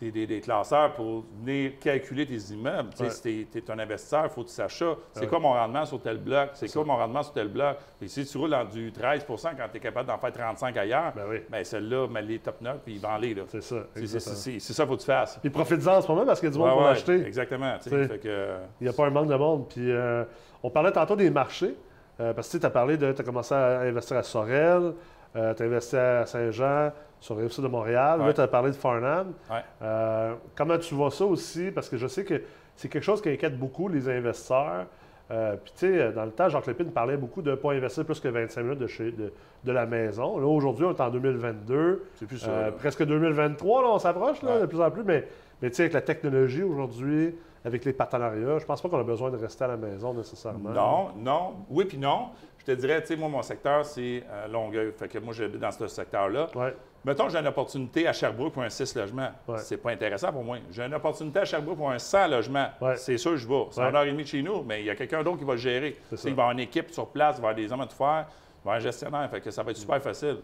des, 0.00 0.10
des- 0.10 0.26
des 0.26 0.40
classeurs 0.40 0.94
pour 0.94 1.24
venir 1.40 1.72
calculer 1.78 2.26
tes 2.26 2.52
immeubles. 2.52 2.88
Ouais. 2.98 3.10
Si 3.10 3.46
tu 3.52 3.58
es, 3.58 3.70
un 3.70 3.78
investisseur, 3.78 4.24
il 4.24 4.30
faut 4.30 4.42
que 4.42 4.48
tu 4.48 4.54
saches 4.54 4.78
ça. 4.80 4.96
C'est 5.12 5.20
Ouais. 5.20 5.26
quoi 5.28 5.38
mon 5.38 5.52
rendement 5.52 5.84
sur 5.84 6.00
tel 6.00 6.18
bloc? 6.18 6.50
C'est 6.54 6.72
quoi 6.72 6.84
mon 6.84 6.96
rendement 6.96 7.22
sur 7.22 7.32
tel 7.32 7.48
bloc? 7.48 7.76
Et 8.00 8.08
si 8.08 8.24
tu 8.26 8.36
roules 8.36 8.50
dans 8.50 8.64
du 8.64 8.90
13% 8.90 9.50
quand 9.56 9.66
tu 9.70 9.76
es 9.76 9.80
capable 9.80 10.08
d'en 10.08 10.18
faire 10.18 10.32
35 10.32 10.76
ailleurs, 10.76 11.12
Ben 11.14 11.24
oui, 11.30 11.36
ben 11.48 11.62
celle-là, 11.64 12.08
mets 12.08 12.22
les 12.22 12.38
top 12.40 12.60
notes 12.60 12.80
puis 12.84 12.98
vends-les. 12.98 13.36
c'est 13.48 13.60
ça. 13.60 13.76
C'est- 13.94 14.58
ça 14.58 14.82
qu'il 14.82 14.88
faut 14.90 14.96
que 14.96 15.00
tu 15.00 15.06
fasses. 15.06 15.38
Puis 15.40 15.50
profite-en 15.50 15.96
en 15.98 16.00
ce 16.02 16.08
moment 16.08 16.26
parce 16.26 16.40
qu'il 16.40 16.48
y 16.48 16.52
a 16.52 16.54
du 16.54 16.58
monde 16.58 16.70
pour 16.72 16.82
l'acheter. 16.82 17.24
Exactement. 17.24 17.78
Fait 17.78 17.90
que, 18.20 18.28
euh, 18.28 18.58
Il 18.80 18.84
n'y 18.84 18.90
a 18.90 18.92
pas 18.92 19.06
un 19.06 19.10
manque 19.10 19.28
de 19.28 19.36
monde. 19.36 19.68
Puis 19.68 19.90
euh, 19.90 20.24
on 20.64 20.70
parlait 20.70 20.92
tantôt 20.92 21.14
des 21.16 21.30
marchés. 21.30 21.76
euh, 22.20 22.34
parce 22.34 22.50
que 22.52 22.58
tu 22.58 22.66
as 22.66 22.70
parlé 22.70 22.96
de. 22.96 23.10
Tu 23.12 23.20
as 23.22 23.24
commencé 23.24 23.54
à 23.54 23.80
investir 23.80 24.16
à 24.18 24.22
Sorel, 24.22 24.92
tu 25.32 25.38
as 25.40 25.54
investi 25.60 25.96
à 25.96 26.26
Saint-Jean, 26.26 26.90
sur 27.22 27.36
le 27.36 27.46
de 27.46 27.68
Montréal. 27.68 28.18
Là, 28.18 28.26
Ouais. 28.26 28.34
tu 28.34 28.40
as 28.40 28.48
parlé 28.48 28.70
de 28.70 28.76
Farnham. 28.76 29.32
Ouais. 29.48 29.56
Euh, 29.80 30.34
comment 30.56 30.76
tu 30.76 30.92
vois 30.94 31.10
ça 31.12 31.24
aussi? 31.24 31.70
Parce 31.70 31.88
que 31.88 31.96
je 31.96 32.08
sais 32.08 32.24
que 32.24 32.42
c'est 32.74 32.88
quelque 32.88 33.04
chose 33.04 33.22
qui 33.22 33.28
inquiète 33.28 33.56
beaucoup 33.58 33.86
les 33.86 34.08
investisseurs. 34.08 34.86
Euh, 35.30 35.54
Puis, 35.62 35.72
tu 35.78 35.86
sais, 35.98 36.12
dans 36.12 36.24
le 36.24 36.32
temps, 36.32 36.48
Jacques 36.48 36.66
Lépine 36.66 36.90
parlait 36.90 37.16
beaucoup 37.16 37.40
de 37.40 37.52
ne 37.52 37.54
pas 37.54 37.72
investir 37.72 38.04
plus 38.04 38.18
que 38.18 38.26
25 38.28 38.62
minutes 38.64 38.78
de, 38.80 38.86
chez, 38.88 39.12
de, 39.12 39.32
de 39.64 39.72
la 39.72 39.86
maison. 39.86 40.36
Là, 40.38 40.46
aujourd'hui, 40.46 40.84
on 40.84 40.90
est 40.90 41.00
en 41.00 41.10
2022. 41.10 42.04
c'est 42.16 42.26
plus 42.26 42.38
ça. 42.38 42.50
Euh, 42.50 42.62
là. 42.66 42.72
presque 42.72 43.04
2023, 43.04 43.82
là, 43.82 43.88
on 43.92 43.98
s'approche 44.00 44.42
là, 44.42 44.54
Ouais. 44.56 44.60
de 44.62 44.66
plus 44.66 44.80
en 44.80 44.90
plus, 44.90 45.04
mais, 45.04 45.26
mais 45.62 45.70
tu 45.70 45.76
sais, 45.76 45.82
avec 45.84 45.92
la 45.92 46.02
technologie 46.02 46.64
aujourd'hui, 46.64 47.36
avec 47.64 47.84
les 47.84 47.92
partenariats, 47.92 48.58
je 48.58 48.64
pense 48.66 48.82
pas 48.82 48.88
qu'on 48.88 48.98
a 48.98 49.04
besoin 49.04 49.30
de 49.30 49.36
rester 49.36 49.62
à 49.62 49.68
la 49.68 49.76
maison 49.76 50.12
nécessairement. 50.12 50.70
Non, 50.70 51.08
non. 51.16 51.54
Oui, 51.70 51.84
puis 51.84 51.98
non. 51.98 52.30
Je 52.58 52.64
te 52.64 52.72
dirais, 52.72 53.00
tu 53.00 53.06
sais, 53.08 53.16
moi, 53.16 53.28
mon 53.28 53.42
secteur, 53.42 53.84
c'est 53.86 54.24
euh, 54.28 54.48
Longueuil. 54.48 54.90
Fait 54.92 55.06
que 55.08 55.18
moi, 55.18 55.32
j'habite 55.32 55.60
dans 55.60 55.70
ce 55.70 55.86
secteur-là. 55.86 56.48
Ouais, 56.56 56.74
Mettons 57.04 57.26
que 57.26 57.32
j'ai 57.32 57.38
une 57.38 57.46
opportunité 57.48 58.06
à 58.06 58.12
Sherbrooke 58.12 58.52
pour 58.52 58.62
un 58.62 58.68
6 58.68 58.94
logements. 58.94 59.30
Ouais. 59.48 59.58
C'est 59.58 59.76
pas 59.76 59.90
intéressant 59.90 60.32
pour 60.32 60.44
moi. 60.44 60.58
J'ai 60.70 60.82
une 60.84 60.94
opportunité 60.94 61.40
à 61.40 61.44
Sherbrooke 61.44 61.76
pour 61.76 61.90
un 61.90 61.98
100 61.98 62.28
logements. 62.28 62.68
Ouais. 62.80 62.96
C'est 62.96 63.18
sûr, 63.18 63.36
je 63.36 63.48
vais. 63.48 63.66
C'est 63.70 63.80
Ouais. 63.80 63.88
une 63.90 63.96
heure 63.96 64.04
et 64.04 64.10
demie 64.12 64.22
de 64.22 64.28
chez 64.28 64.42
nous, 64.42 64.62
mais 64.62 64.80
il 64.80 64.86
y 64.86 64.90
a 64.90 64.94
quelqu'un 64.94 65.22
d'autre 65.24 65.38
qui 65.38 65.44
va 65.44 65.52
le 65.54 65.58
gérer. 65.58 65.96
Il 66.12 66.16
va 66.16 66.30
avoir 66.30 66.50
une 66.52 66.60
équipe 66.60 66.90
sur 66.92 67.08
place, 67.08 67.36
il 67.38 67.42
va 67.42 67.48
avoir 67.48 67.54
des 67.56 67.72
hommes 67.72 67.80
à 67.80 67.86
tout 67.86 67.96
faire, 67.96 68.26
il 68.28 68.64
va 68.64 68.70
avoir 68.72 68.76
un 68.76 68.80
gestionnaire. 68.80 69.28
Fait 69.30 69.40
que 69.40 69.50
ça 69.50 69.62
va 69.64 69.72
être 69.72 69.76
super 69.78 70.00
facile. 70.00 70.38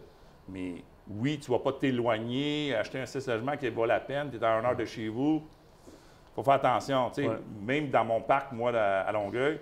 Mais 0.49 0.83
oui, 1.09 1.39
tu 1.39 1.49
ne 1.49 1.55
vas 1.57 1.63
pas 1.63 1.71
t'éloigner, 1.73 2.75
acheter 2.75 2.99
un 2.99 3.05
6 3.05 3.25
logements 3.27 3.55
qui 3.55 3.69
vaut 3.69 3.85
la 3.85 3.99
peine, 4.01 4.29
tu 4.29 4.37
es 4.37 4.43
à 4.43 4.59
une 4.59 4.65
heure 4.65 4.75
de 4.75 4.85
chez 4.85 5.07
vous. 5.07 5.41
Il 5.87 6.35
faut 6.35 6.43
faire 6.43 6.55
attention. 6.55 7.09
Même 7.61 7.89
dans 7.89 8.03
mon 8.03 8.19
parc, 8.21 8.51
moi, 8.51 8.71
à 8.75 9.01
à 9.01 9.11
Longueuil, 9.13 9.59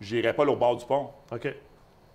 je 0.00 0.16
n'irai 0.16 0.32
pas 0.34 0.44
au 0.44 0.56
bord 0.56 0.76
du 0.76 0.84
pont 0.84 1.08
OK. 1.32 1.48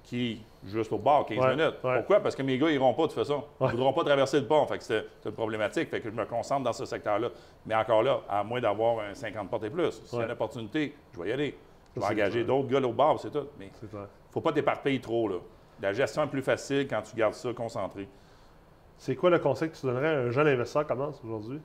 Qui 0.10 0.32
est 0.32 0.70
juste 0.70 0.92
au 0.92 0.98
bord, 0.98 1.26
15 1.26 1.38
Ouais, 1.38 1.56
minutes. 1.56 1.76
ouais. 1.84 1.98
Pourquoi? 1.98 2.20
Parce 2.20 2.36
que 2.36 2.42
mes 2.42 2.58
gars, 2.58 2.70
ils 2.70 2.74
n'iront 2.80 2.94
pas 2.94 3.04
de 3.04 3.08
toute 3.08 3.16
façon. 3.18 3.44
Ils 3.62 3.66
ne 3.68 3.72
voudront 3.72 3.94
pas 3.94 4.04
traverser 4.04 4.40
le 4.40 4.48
pont. 4.48 4.66
Fait 4.66 4.78
que 4.80 4.84
c'est 4.84 5.06
c'est 5.22 5.30
une 5.30 5.36
problématique. 5.36 5.90
Fait 5.90 6.02
que 6.02 6.10
je 6.10 6.16
me 6.16 6.26
concentre 6.26 6.64
dans 6.64 6.74
ce 6.74 6.86
secteur-là. 6.86 7.30
Mais 7.66 7.76
encore 7.76 8.02
là, 8.04 8.22
à 8.28 8.44
moins 8.44 8.60
d'avoir 8.60 9.00
un 9.00 9.14
50 9.14 9.50
portes 9.50 9.64
et 9.66 9.70
plus. 9.70 10.02
Si 10.06 10.16
Ouais. 10.16 10.26
une 10.26 10.32
opportunité, 10.32 10.96
je 11.14 11.20
vais 11.22 11.30
y 11.30 11.32
aller. 11.32 11.58
Je 11.96 12.02
vais 12.02 12.08
c'est 12.08 12.14
engager 12.14 12.44
d'autres 12.44 12.68
gars 12.68 12.82
au 12.88 12.92
bord, 12.92 13.20
c'est 13.20 13.30
tout. 13.32 13.48
Mais 13.60 13.66
il 13.68 13.72
C'est 13.88 13.94
ne 13.96 14.06
faut 14.32 14.42
pas 14.42 14.52
t'éparpiller 14.52 15.00
trop. 15.00 15.28
Là. 15.28 15.36
La 15.82 15.94
gestion 15.94 16.24
est 16.24 16.28
plus 16.28 16.42
facile 16.42 16.88
quand 16.88 17.02
tu 17.04 17.16
gardes 17.16 17.34
ça 17.36 17.54
concentré. 17.54 18.08
C'est 18.98 19.16
quoi 19.16 19.30
le 19.30 19.40
conseil 19.40 19.70
que 19.70 19.76
tu 19.78 19.86
donnerais 19.86 20.16
à 20.16 20.20
un 20.22 20.30
jeune 20.32 20.48
investisseur 20.48 20.82
qui 20.82 20.90
commence 20.90 21.22
aujourd'hui? 21.24 21.62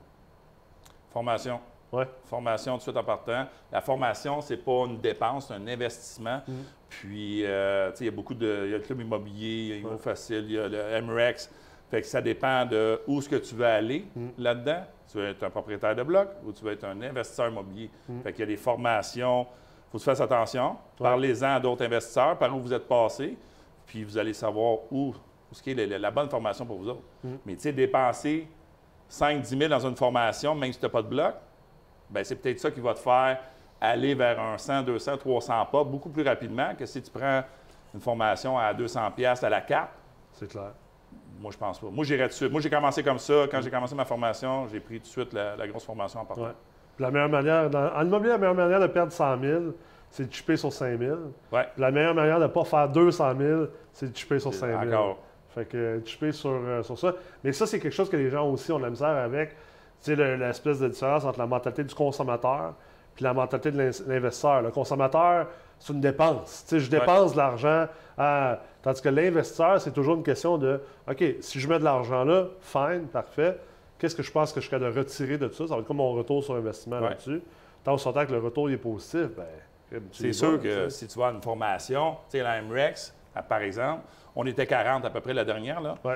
Formation. 1.11 1.59
Ouais. 1.95 2.07
Formation 2.25 2.73
tout 2.73 2.77
de 2.77 2.83
suite 2.83 2.97
en 2.97 3.03
partant. 3.03 3.45
La 3.71 3.81
formation, 3.81 4.41
c'est 4.41 4.57
pas 4.57 4.85
une 4.85 4.99
dépense, 4.99 5.47
c'est 5.47 5.53
un 5.53 5.67
investissement. 5.67 6.41
Mhm. 6.47 6.55
Puis, 6.89 7.45
euh, 7.45 7.91
tu 7.91 7.97
sais, 7.97 8.03
il 8.03 8.07
y 8.07 8.09
a 8.09 8.15
beaucoup 8.15 8.33
de. 8.33 8.61
Il 8.65 8.71
y 8.71 8.73
a 8.73 8.77
le 8.77 8.83
club 8.83 9.01
immobilier, 9.01 9.75
il 9.77 9.81
y 9.81 9.85
a 9.85 9.89
Ouais. 9.89 9.97
Facile, 9.97 10.45
il 10.47 10.51
y 10.53 10.59
a 10.59 10.67
le 10.67 11.01
MREX. 11.01 11.51
Fait 11.89 12.01
que 12.01 12.07
ça 12.07 12.21
dépend 12.21 12.65
de 12.65 12.99
où 13.07 13.19
est-ce 13.19 13.29
que 13.29 13.35
tu 13.35 13.55
veux 13.55 13.65
aller 13.65 14.05
Mhm. 14.15 14.31
là-dedans. 14.37 14.83
Tu 15.11 15.17
veux 15.17 15.27
être 15.27 15.43
un 15.43 15.49
propriétaire 15.49 15.95
de 15.95 16.03
bloc 16.03 16.29
ou 16.43 16.51
tu 16.51 16.63
veux 16.63 16.71
être 16.73 16.83
un 16.85 16.99
investisseur 17.01 17.47
immobilier. 17.49 17.89
Mhm. 18.09 18.21
Fait 18.23 18.31
qu'il 18.33 18.39
y 18.41 18.43
a 18.43 18.47
des 18.47 18.57
formations. 18.57 19.45
faut 19.91 19.99
que 19.99 20.03
tu 20.03 20.09
fasses 20.09 20.19
attention. 20.21 20.71
Ouais. 20.71 20.75
Parlez-en 20.99 21.55
à 21.55 21.59
d'autres 21.59 21.85
investisseurs, 21.85 22.37
par 22.37 22.53
où 22.53 22.59
vous 22.59 22.73
êtes 22.73 22.87
passé. 22.87 23.37
Puis 23.85 24.03
vous 24.03 24.17
allez 24.17 24.33
savoir 24.33 24.79
où, 24.91 25.13
où 25.49 25.53
ce 25.53 25.61
qui 25.61 25.71
est 25.71 25.85
la, 25.85 25.97
la 25.99 26.11
bonne 26.11 26.27
formation 26.29 26.65
pour 26.65 26.77
vous 26.79 26.89
autres. 26.89 27.03
Mais 27.45 27.53
tu 27.55 27.61
sais, 27.61 27.71
dépenser 27.71 28.47
5-10 29.09 29.57
000 29.57 29.69
dans 29.69 29.85
une 29.87 29.95
formation, 29.95 30.55
même 30.55 30.73
si 30.73 30.79
tu 30.79 30.85
n'as 30.85 30.89
pas 30.89 31.01
de 31.03 31.07
bloc, 31.07 31.35
c'est 32.23 32.35
peut-être 32.35 32.59
ça 32.59 32.71
qui 32.71 32.79
va 32.79 32.93
te 32.93 32.99
faire 32.99 33.37
aller 33.81 34.15
vers 34.15 34.39
un 34.39 34.57
100, 34.57 34.83
200, 34.83 35.17
300 35.17 35.65
pas 35.71 35.83
beaucoup 35.83 36.09
plus 36.09 36.23
rapidement 36.23 36.73
que 36.77 36.85
si 36.85 37.01
tu 37.01 37.11
prends 37.11 37.43
une 37.93 37.99
formation 38.01 38.57
à 38.57 38.73
200 38.73 39.11
pièces 39.11 39.43
à 39.43 39.49
la 39.49 39.61
carte. 39.61 39.89
C'est 40.31 40.49
clair. 40.49 40.71
Moi, 41.39 41.51
je 41.51 41.57
pense 41.57 41.79
pas. 41.79 41.87
Moi, 41.91 42.05
j'irais 42.05 42.23
tout 42.23 42.29
de 42.29 42.33
suite. 42.33 42.51
Moi, 42.51 42.61
j'ai 42.61 42.69
commencé 42.69 43.03
comme 43.03 43.19
ça. 43.19 43.45
Quand 43.51 43.61
j'ai 43.61 43.69
commencé 43.69 43.93
ma 43.95 44.05
formation, 44.05 44.67
j'ai 44.69 44.79
pris 44.79 44.95
tout 44.99 45.03
de 45.03 45.07
suite 45.07 45.33
la, 45.33 45.55
la 45.55 45.67
grosse 45.67 45.83
formation 45.85 46.21
en 46.21 46.25
partant. 46.25 46.43
Ouais. 46.43 46.51
La 46.99 47.11
meilleure 47.11 47.29
manière, 47.29 47.69
dans- 47.69 47.91
en 47.93 48.05
immobilier, 48.05 48.31
la 48.31 48.37
meilleure 48.37 48.55
manière 48.55 48.79
de 48.79 48.87
perdre 48.87 49.11
100 49.11 49.41
000, 49.41 49.61
c'est 50.09 50.27
de 50.29 50.33
chipper 50.33 50.55
sur 50.55 50.71
5 50.71 50.97
000. 50.97 51.17
Ouais. 51.51 51.67
La 51.77 51.91
meilleure 51.91 52.15
manière 52.15 52.37
de 52.39 52.43
ne 52.43 52.47
pas 52.49 52.63
faire 52.63 52.87
200 52.89 53.33
000, 53.37 53.65
c'est 53.91 54.11
de 54.11 54.15
chipper 54.17 54.39
sur 54.39 54.53
5 54.53 54.67
000. 54.67 54.93
Encore. 54.93 55.17
Fait 55.49 55.65
que 55.65 55.77
euh, 55.77 56.05
chipper 56.05 56.31
sur, 56.31 56.51
euh, 56.51 56.83
sur 56.83 56.97
ça. 56.97 57.13
Mais 57.43 57.51
ça, 57.51 57.65
c'est 57.67 57.79
quelque 57.79 57.93
chose 57.93 58.09
que 58.09 58.17
les 58.17 58.29
gens 58.29 58.49
aussi 58.49 58.71
ont 58.71 58.77
de 58.79 58.83
la 58.83 58.89
misère 58.89 59.07
avec. 59.09 59.55
Tu 60.05 60.11
sais, 60.11 60.15
le- 60.15 60.35
l'espèce 60.35 60.79
de 60.79 60.87
différence 60.87 61.25
entre 61.25 61.39
la 61.39 61.47
mentalité 61.47 61.83
du 61.83 61.95
consommateur 61.95 62.73
puis 63.15 63.23
la 63.23 63.33
mentalité 63.33 63.71
de 63.71 63.77
l'in- 63.77 63.91
l'investisseur. 64.07 64.61
Le 64.61 64.69
consommateur, 64.71 65.47
c'est 65.79 65.93
une 65.93 66.01
dépense. 66.01 66.65
Tu 66.67 66.75
sais, 66.75 66.79
je 66.79 66.91
Ouais. 66.91 66.99
dépense 66.99 67.31
de 67.33 67.37
l'argent. 67.37 67.87
à- 68.17 68.59
Tandis 68.81 69.01
que 69.01 69.09
l'investisseur, 69.09 69.81
c'est 69.81 69.91
toujours 69.91 70.15
une 70.15 70.23
question 70.23 70.57
de 70.59 70.79
OK, 71.09 71.23
si 71.41 71.59
je 71.59 71.67
mets 71.67 71.79
de 71.79 71.83
l'argent 71.83 72.23
là, 72.23 72.45
fine, 72.61 73.07
parfait. 73.11 73.57
Qu'est-ce 73.97 74.15
que 74.15 74.21
je 74.23 74.31
pense 74.31 74.53
que 74.53 74.61
je 74.61 74.67
serais 74.69 74.79
de 74.79 74.85
retirer 74.85 75.37
de 75.39 75.47
tout 75.47 75.55
ça? 75.55 75.67
Ça 75.67 75.73
va 75.73 75.81
être 75.81 75.87
comme 75.87 75.97
mon 75.97 76.13
retour 76.13 76.43
sur 76.43 76.53
investissement 76.55 76.99
Ouais. 77.01 77.09
là-dessus. 77.09 77.41
Tant 77.83 77.95
au 77.95 77.97
que 77.97 78.31
le 78.31 78.39
retour 78.39 78.69
il 78.69 78.73
est 78.75 78.77
positif, 78.77 79.27
ben, 79.35 80.01
C'est 80.11 80.33
sûr 80.33 80.61
que 80.61 80.87
si 80.89 81.07
tu 81.07 81.17
vas 81.19 81.27
à 81.27 81.31
une 81.31 81.41
formation, 81.41 82.11
tu 82.29 82.37
sais, 82.37 82.43
la 82.43 82.61
MREX, 82.61 83.13
par 83.49 83.59
exemple, 83.61 84.01
on 84.35 84.45
était 84.45 84.65
40 84.67 85.03
à 85.05 85.09
peu 85.09 85.19
près 85.21 85.33
la 85.33 85.43
dernière, 85.45 85.81
là. 85.81 85.95
Ouais. 86.03 86.15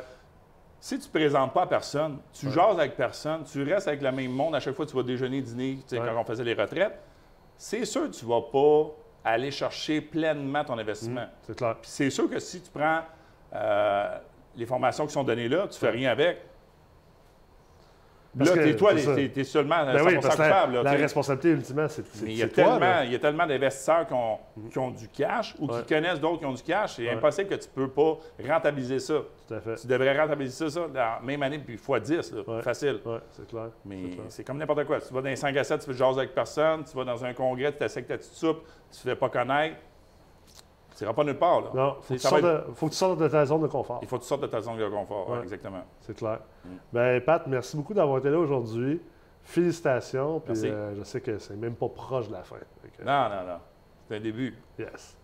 Si 0.79 0.97
tu 0.97 1.07
ne 1.07 1.11
présentes 1.11 1.53
pas 1.53 1.63
à 1.63 1.67
personne, 1.67 2.19
tu 2.33 2.49
jases 2.49 2.79
avec 2.79 2.95
personne, 2.95 3.43
tu 3.43 3.63
restes 3.63 3.87
avec 3.89 4.01
le 4.01 4.11
même 4.11 4.31
monde 4.31 4.55
à 4.55 4.59
chaque 4.59 4.73
fois 4.75 4.85
que 4.85 4.91
tu 4.91 4.95
vas 4.97 5.03
déjeuner, 5.03 5.41
dîner, 5.41 5.77
tu 5.81 5.83
sais, 5.95 5.99
Ouais. 5.99 6.07
quand 6.07 6.21
on 6.21 6.23
faisait 6.23 6.43
les 6.43 6.53
retraites, 6.53 6.97
c'est 7.57 7.83
sûr 7.85 8.03
que 8.09 8.15
tu 8.15 8.25
ne 8.25 8.29
vas 8.29 8.41
pas 8.51 8.91
aller 9.25 9.51
chercher 9.51 9.99
pleinement 9.99 10.63
ton 10.63 10.77
investissement. 10.77 11.25
C'est 11.41 11.57
clair. 11.57 11.75
Puis 11.81 11.91
c'est 11.91 12.09
sûr 12.09 12.29
que 12.29 12.39
si 12.39 12.61
tu 12.61 12.69
prends 12.71 13.01
euh, 13.53 14.17
les 14.55 14.65
formations 14.65 15.05
qui 15.05 15.11
sont 15.13 15.23
données 15.25 15.49
là, 15.49 15.63
tu 15.63 15.73
ne 15.75 15.79
fais 15.79 15.89
rien 15.89 16.11
avec. 16.11 16.41
Parce 18.37 18.51
là, 18.51 18.55
que 18.57 18.61
t'es 18.69 18.75
toi, 18.75 18.91
c'est 18.95 19.01
ça. 19.01 19.15
t'es, 19.15 19.29
t'es 19.29 19.43
seulement 19.43 19.83
Ben 19.85 19.97
100% 19.97 20.05
oui, 20.05 20.13
parce 20.21 20.37
la, 20.37 20.45
coupable. 20.49 20.73
là, 20.75 20.83
la 20.83 20.91
responsabilité 20.91 21.49
ultimement, 21.49 21.87
c'est 21.87 22.05
c'est- 22.05 22.25
Mais 22.25 22.31
il 22.33 22.37
y, 22.37 22.43
a 22.43 22.47
toi. 22.47 22.55
tellement, 22.63 22.79
là. 22.79 23.05
il 23.05 23.11
y 23.11 23.15
a 23.15 23.19
tellement 23.19 23.47
d'investisseurs 23.47 24.05
qui 24.07 24.13
ont, 24.13 24.37
qui 24.71 24.77
ont 24.77 24.91
du 24.91 25.07
cash 25.07 25.55
ou 25.57 25.65
Ouais. 25.67 25.81
qui 25.81 25.93
connaissent 25.93 26.19
d'autres 26.19 26.39
qui 26.39 26.45
ont 26.45 26.53
du 26.53 26.61
cash. 26.61 26.95
C'est 26.97 27.03
Ouais. 27.07 27.13
impossible 27.13 27.49
que 27.49 27.55
tu 27.55 27.67
ne 27.75 27.85
peux 27.85 27.89
pas 27.89 28.17
rentabiliser 28.47 28.99
ça. 28.99 29.15
Tout 29.47 29.53
à 29.55 29.59
fait. 29.61 29.75
Tu 29.77 29.87
devrais 29.87 30.19
rentabiliser 30.19 30.69
ça 30.69 30.79
dans 30.81 30.93
la 30.93 31.19
même 31.23 31.41
année, 31.41 31.57
puis 31.59 31.73
x 31.75 32.01
10, 32.03 32.31
là, 32.33 32.41
Ouais. 32.47 32.61
facile. 32.61 32.99
Oui, 33.03 33.15
c'est 33.31 33.47
clair. 33.47 33.69
Mais 33.85 33.97
C'est 34.03 34.09
clair. 34.15 34.25
c'est 34.29 34.43
comme 34.43 34.57
n'importe 34.59 34.83
quoi. 34.85 35.01
Tu 35.01 35.11
vas 35.13 35.21
dans 35.21 35.29
les 35.29 35.35
5 35.35 35.57
à 35.57 35.63
7, 35.63 35.81
tu 35.81 35.87
veux 35.89 35.95
jaser 35.97 36.19
avec 36.19 36.35
personne. 36.35 36.83
Tu 36.83 36.95
vas 36.95 37.03
dans 37.05 37.25
un 37.25 37.33
congrès, 37.33 37.71
tu 37.75 37.83
avec 37.83 38.07
ta 38.07 38.17
petite 38.17 38.33
soupe, 38.33 38.61
tu 38.91 39.07
ne 39.07 39.11
fais 39.13 39.19
pas 39.19 39.29
connaître. 39.29 39.75
Tu 40.99 41.05
n'iras 41.05 41.13
pas 41.13 41.23
nulle 41.23 41.37
part. 41.37 41.61
Là. 41.61 41.69
Non, 41.73 41.95
faut 42.01 42.13
de, 42.41 42.63
faut 42.75 42.87
que 42.87 42.91
tu 42.91 42.97
sortes 42.97 43.19
de 43.21 43.27
ta 43.29 43.45
zone 43.45 43.61
de 43.61 43.67
confort. 43.67 43.99
Il 44.01 44.07
faut 44.09 44.17
que 44.17 44.23
tu 44.23 44.27
sortes 44.27 44.41
de 44.41 44.47
ta 44.47 44.59
zone 44.59 44.77
de 44.77 44.89
confort. 44.89 45.29
ouais, 45.29 45.37
Ouais. 45.37 45.43
exactement. 45.43 45.81
C'est 46.01 46.13
clair. 46.13 46.39
Mm. 46.65 46.69
Ben, 46.91 47.21
Pat, 47.21 47.47
merci 47.47 47.77
beaucoup 47.77 47.93
d'avoir 47.93 48.17
été 48.17 48.29
là 48.29 48.37
aujourd'hui. 48.37 49.01
Félicitations. 49.41 50.41
Puis 50.41 50.55
euh, 50.65 50.93
je 50.97 51.03
sais 51.03 51.21
que 51.21 51.39
c'est 51.39 51.55
même 51.55 51.75
pas 51.75 51.87
proche 51.87 52.27
de 52.27 52.33
la 52.33 52.43
fin. 52.43 52.57
Non, 53.05 53.29
non, 53.29 53.47
non. 53.47 53.59
C'est 54.09 54.17
un 54.17 54.19
début. 54.19 54.53
Yes. 54.77 55.15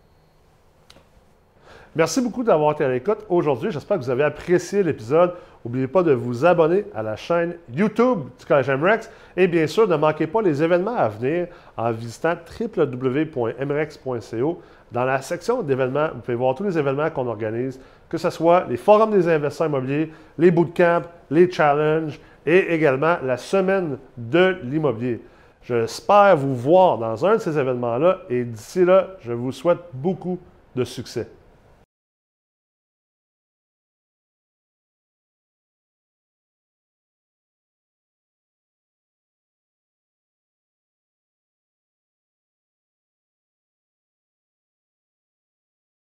Merci 1.94 2.22
beaucoup 2.22 2.42
d'avoir 2.42 2.72
été 2.72 2.84
à 2.84 2.88
l'écoute 2.88 3.26
aujourd'hui. 3.28 3.70
J'espère 3.70 3.98
que 3.98 4.02
vous 4.02 4.10
avez 4.10 4.24
apprécié 4.24 4.82
l'épisode. 4.82 5.34
N'oubliez 5.66 5.88
pas 5.88 6.04
de 6.04 6.12
vous 6.12 6.46
abonner 6.46 6.84
à 6.94 7.02
la 7.02 7.16
chaîne 7.16 7.56
YouTube 7.74 8.20
du 8.38 8.46
Collège 8.46 8.70
MREX 8.70 9.10
et 9.36 9.48
bien 9.48 9.66
sûr, 9.66 9.88
ne 9.88 9.96
manquez 9.96 10.28
pas 10.28 10.40
les 10.40 10.62
événements 10.62 10.94
à 10.94 11.08
venir 11.08 11.48
en 11.76 11.90
visitant 11.90 12.34
www.mrex.co. 12.60 14.62
Dans 14.92 15.04
la 15.04 15.20
section 15.22 15.62
d'événements, 15.62 16.10
vous 16.14 16.20
pouvez 16.20 16.36
voir 16.36 16.54
tous 16.54 16.62
les 16.62 16.78
événements 16.78 17.10
qu'on 17.10 17.26
organise, 17.26 17.80
que 18.08 18.16
ce 18.16 18.30
soit 18.30 18.64
les 18.68 18.76
forums 18.76 19.10
des 19.10 19.26
investisseurs 19.26 19.66
immobiliers, 19.66 20.12
les 20.38 20.52
bootcamps, 20.52 21.02
les 21.32 21.50
challenges 21.50 22.20
et 22.46 22.72
également 22.72 23.16
la 23.24 23.36
semaine 23.36 23.98
de 24.16 24.58
l'immobilier. 24.62 25.20
J'espère 25.64 26.36
vous 26.36 26.54
voir 26.54 26.98
dans 26.98 27.26
un 27.26 27.32
de 27.32 27.40
ces 27.40 27.58
événements-là 27.58 28.20
et 28.30 28.44
d'ici 28.44 28.84
là, 28.84 29.16
je 29.18 29.32
vous 29.32 29.50
souhaite 29.50 29.80
beaucoup 29.92 30.38
de 30.76 30.84
succès. 30.84 31.26